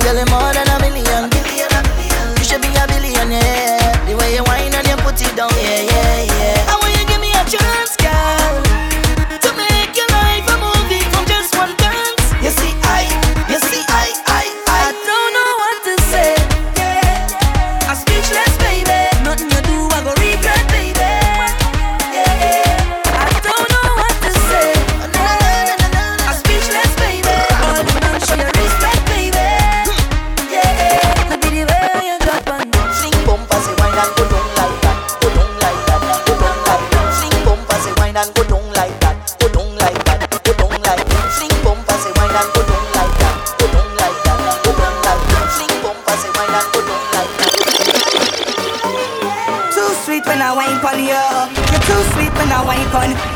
Girl, 0.00 0.16
you're 0.16 0.30
more 0.32 0.48
than 0.56 0.68
a 0.72 0.76
million. 0.80 1.28
You 1.28 2.44
should 2.44 2.62
be 2.64 2.72
a 2.72 2.88
billionaire. 2.88 3.92
The 4.08 4.16
way 4.16 4.32
you 4.32 4.44
whine 4.48 4.72
and 4.72 4.86
you 4.88 4.96
put 5.04 5.20
it 5.20 5.36
down, 5.36 5.52
yeah, 5.60 5.84
yeah, 5.84 6.24
yeah. 6.24 6.91
Sweet 52.64 52.94
when 52.94 53.31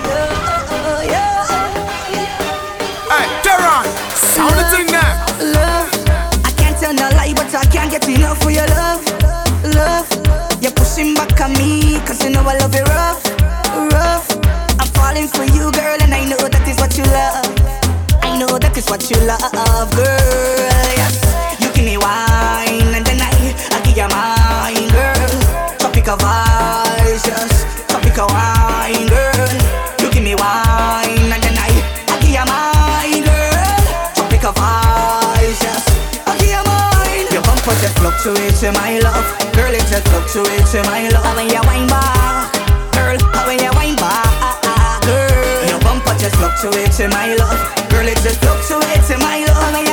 fluctuates, 38.56 38.78
my 38.78 38.98
love. 39.00 39.54
Girl, 39.54 39.72
it 39.72 39.84
just 39.86 40.08
fluctuates, 40.08 40.74
my 40.74 41.08
love. 41.10 41.36
When 41.36 41.48
you 41.48 41.60
wine 41.64 41.86
back, 41.88 42.52
girl, 42.94 43.18
when 43.46 43.58
you 43.58 43.70
wine 43.72 43.96
back, 43.96 45.02
girl. 45.02 45.68
Your 45.68 45.80
bumper 45.80 46.16
just 46.18 46.36
fluctuates, 46.36 46.98
my 47.00 47.34
love. 47.34 47.90
Girl, 47.90 48.06
it 48.06 48.16
just 48.22 48.40
fluctuates, 48.40 49.10
my 49.20 49.44
love. 49.44 49.85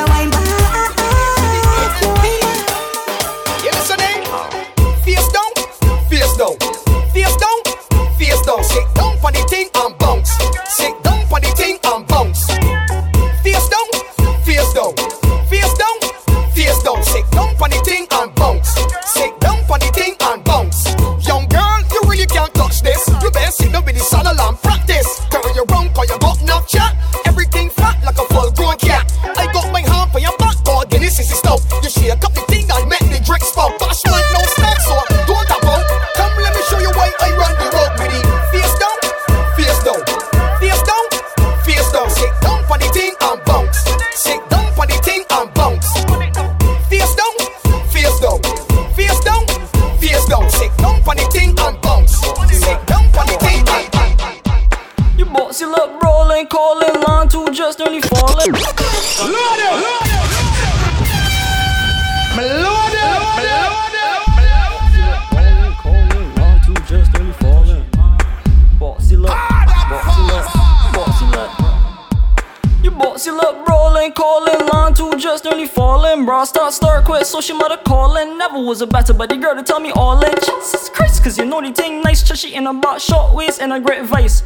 Bossy 72.97 73.31
look 73.31 73.67
rolling, 73.67 74.11
calling 74.13 74.67
line 74.67 74.93
two 74.93 75.11
just 75.17 75.43
nearly 75.43 75.67
falling. 75.67 76.25
Bra 76.25 76.43
start, 76.45 76.73
start, 76.73 77.05
quit, 77.05 77.25
so 77.25 77.41
she 77.41 77.53
mother 77.53 77.77
calling. 77.77 78.37
Never 78.37 78.59
was 78.59 78.81
a 78.81 78.87
better 78.87 79.13
buddy 79.13 79.37
girl 79.37 79.55
to 79.55 79.63
tell 79.63 79.79
me 79.79 79.91
all 79.91 80.23
in. 80.23 80.33
Jesus 80.35 80.89
Christ, 80.89 81.23
cause 81.23 81.37
you 81.37 81.45
know 81.45 81.61
the 81.61 81.71
thing 81.71 82.01
nice, 82.01 82.23
chushy 82.23 82.53
in 82.53 82.67
a 82.67 82.73
box, 82.73 83.03
short 83.03 83.33
waist 83.33 83.61
and 83.61 83.73
a 83.73 83.79
great 83.79 84.03
vice. 84.05 84.43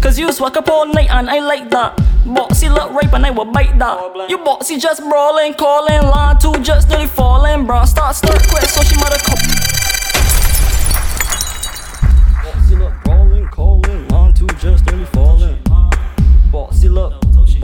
Cause 0.00 0.18
you 0.18 0.30
swag 0.32 0.56
up 0.58 0.68
all 0.68 0.86
night 0.86 1.08
and 1.10 1.30
I 1.30 1.40
like 1.40 1.70
that. 1.70 1.96
Boxy 2.24 2.72
look 2.72 2.92
rape 2.92 3.12
and 3.14 3.24
I 3.24 3.30
will 3.30 3.46
bite 3.46 3.78
that. 3.78 4.28
You 4.28 4.38
boxy 4.38 4.80
just 4.80 5.00
brawling, 5.00 5.54
calling, 5.54 6.02
line 6.02 6.38
two 6.38 6.52
just 6.62 6.88
nearly 6.90 7.06
falling. 7.06 7.64
Bra 7.66 7.84
start, 7.84 8.16
start, 8.16 8.42
quit, 8.48 8.64
so 8.64 8.82
she 8.82 8.96
mother 8.96 9.18
call. 9.18 9.63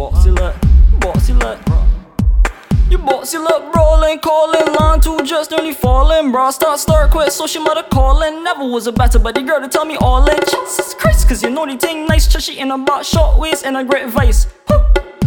Boxy 0.00 0.34
look, 0.34 0.54
boxy 0.98 1.38
look. 1.38 1.58
You 2.90 2.96
boxy 2.96 3.34
look 3.34 3.74
rolling, 3.74 4.18
calling, 4.20 4.72
line 4.72 4.98
two 4.98 5.18
just 5.24 5.50
nearly 5.50 5.74
falling. 5.74 6.32
bro. 6.32 6.50
start, 6.50 6.80
start, 6.80 7.10
quit, 7.10 7.30
so 7.34 7.46
she 7.46 7.58
mother 7.58 7.82
calling. 7.82 8.42
Never 8.42 8.64
was 8.66 8.86
a 8.86 8.92
better 8.92 9.18
buddy 9.18 9.42
girl 9.42 9.60
to 9.60 9.68
tell 9.68 9.84
me 9.84 9.96
all 9.96 10.26
in. 10.26 10.38
Jesus 10.38 10.94
Christ, 10.94 11.28
cause 11.28 11.42
you 11.42 11.50
know 11.50 11.66
the 11.66 11.76
thing 11.76 12.06
nice, 12.06 12.26
chushy 12.32 12.58
in 12.58 12.70
a 12.70 12.78
box, 12.78 13.08
short 13.08 13.38
waist 13.38 13.66
and 13.66 13.76
a 13.76 13.84
great 13.84 14.08
vice. 14.08 14.46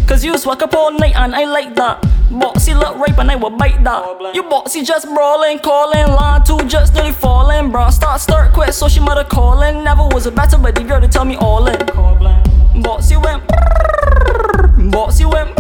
Cause 0.08 0.26
you 0.26 0.36
swag 0.40 0.64
up 0.64 0.74
all 0.74 0.92
night 0.92 1.16
and 1.16 1.36
I 1.36 1.46
like 1.46 1.76
that. 1.76 2.02
Boxy 2.32 2.78
look 2.78 2.98
rape 2.98 3.20
and 3.20 3.30
I 3.30 3.36
will 3.36 3.52
bite 3.52 3.84
that. 3.84 4.34
You 4.34 4.42
boxy 4.42 4.84
just 4.84 5.06
brawling, 5.06 5.60
calling, 5.60 6.08
line 6.08 6.44
two 6.44 6.58
just 6.68 6.96
nearly 6.96 7.12
falling. 7.12 7.70
bro. 7.70 7.92
start, 7.92 8.22
start, 8.22 8.54
quit, 8.54 8.74
so 8.74 8.90
she 8.90 9.00
mother 9.00 9.24
calling. 9.24 9.84
Never 9.84 10.08
was 10.08 10.26
a 10.26 10.32
better 10.32 10.58
buddy 10.58 10.84
girl 10.84 11.00
to 11.00 11.08
tell 11.08 11.26
me 11.26 11.36
all 11.36 11.68
in. 11.68 11.78
Boxy 12.82 13.24
went, 13.24 13.44
boxy 14.92 15.32
went. 15.32 15.52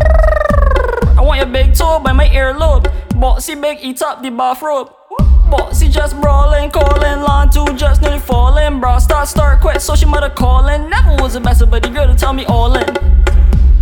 I 1.17 1.21
want 1.21 1.37
your 1.39 1.47
big 1.47 1.73
toe 1.75 1.99
by 1.99 2.11
my 2.11 2.27
earlobe. 2.27 2.85
Boxy 3.09 3.59
big, 3.59 3.79
eat 3.81 4.01
up 4.01 4.21
the 4.21 4.29
bathrobe. 4.29 4.91
Boxy 5.49 5.89
just 5.89 6.19
brawling, 6.19 6.71
calling, 6.71 7.21
line 7.21 7.49
two 7.51 7.65
just 7.75 8.01
nearly 8.01 8.19
falling. 8.19 8.79
Bra 8.79 8.97
start, 8.97 9.27
start, 9.27 9.61
quit, 9.61 9.81
so 9.81 9.95
she 9.95 10.05
mother 10.05 10.29
calling. 10.29 10.89
Never 10.89 11.21
was 11.21 11.35
a 11.35 11.39
better 11.39 11.65
buddy 11.65 11.89
girl 11.89 12.07
to 12.07 12.15
tell 12.15 12.33
me 12.33 12.45
all 12.45 12.75
in. 12.75 13.13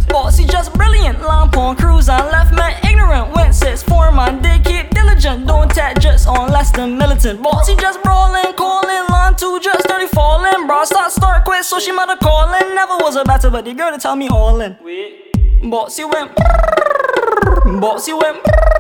Bossy 0.10 0.46
just 0.46 0.74
brilliant, 0.74 1.22
lamp 1.22 1.56
on 1.56 1.78
cruise 1.78 2.10
and 2.10 2.26
left 2.28 2.54
man 2.54 2.78
ignorant. 2.86 3.34
Went 3.34 3.56
six, 3.56 3.82
four 3.82 4.12
man, 4.12 4.42
they 4.42 4.60
keep 4.60 4.90
diligent. 4.90 5.48
Don't 5.48 5.72
tag 5.72 6.02
just 6.02 6.28
on 6.28 6.52
less 6.52 6.72
than 6.72 6.98
militant. 6.98 7.42
Bossy 7.42 7.76
just 7.78 8.04
brawling, 8.04 8.54
calling, 8.56 9.08
line 9.10 9.36
two 9.38 9.58
just 9.62 9.88
dirty 9.88 10.08
falling. 10.08 10.68
Bra 10.68 10.84
start, 10.84 11.12
start, 11.12 11.46
quit, 11.46 11.64
so 11.64 11.80
she 11.80 11.94
mother 11.94 12.18
calling. 12.18 12.76
Never 12.76 12.98
was 12.98 13.16
a 13.16 13.24
better 13.24 13.50
buddy 13.50 13.74
girl 13.74 13.92
to 13.92 13.98
tell 13.98 14.18
me 14.18 14.28
all 14.28 14.60
in. 14.60 14.76
Bossy 15.64 16.04
went, 16.04 16.36
bossy 17.80 18.14
went. 18.14 18.71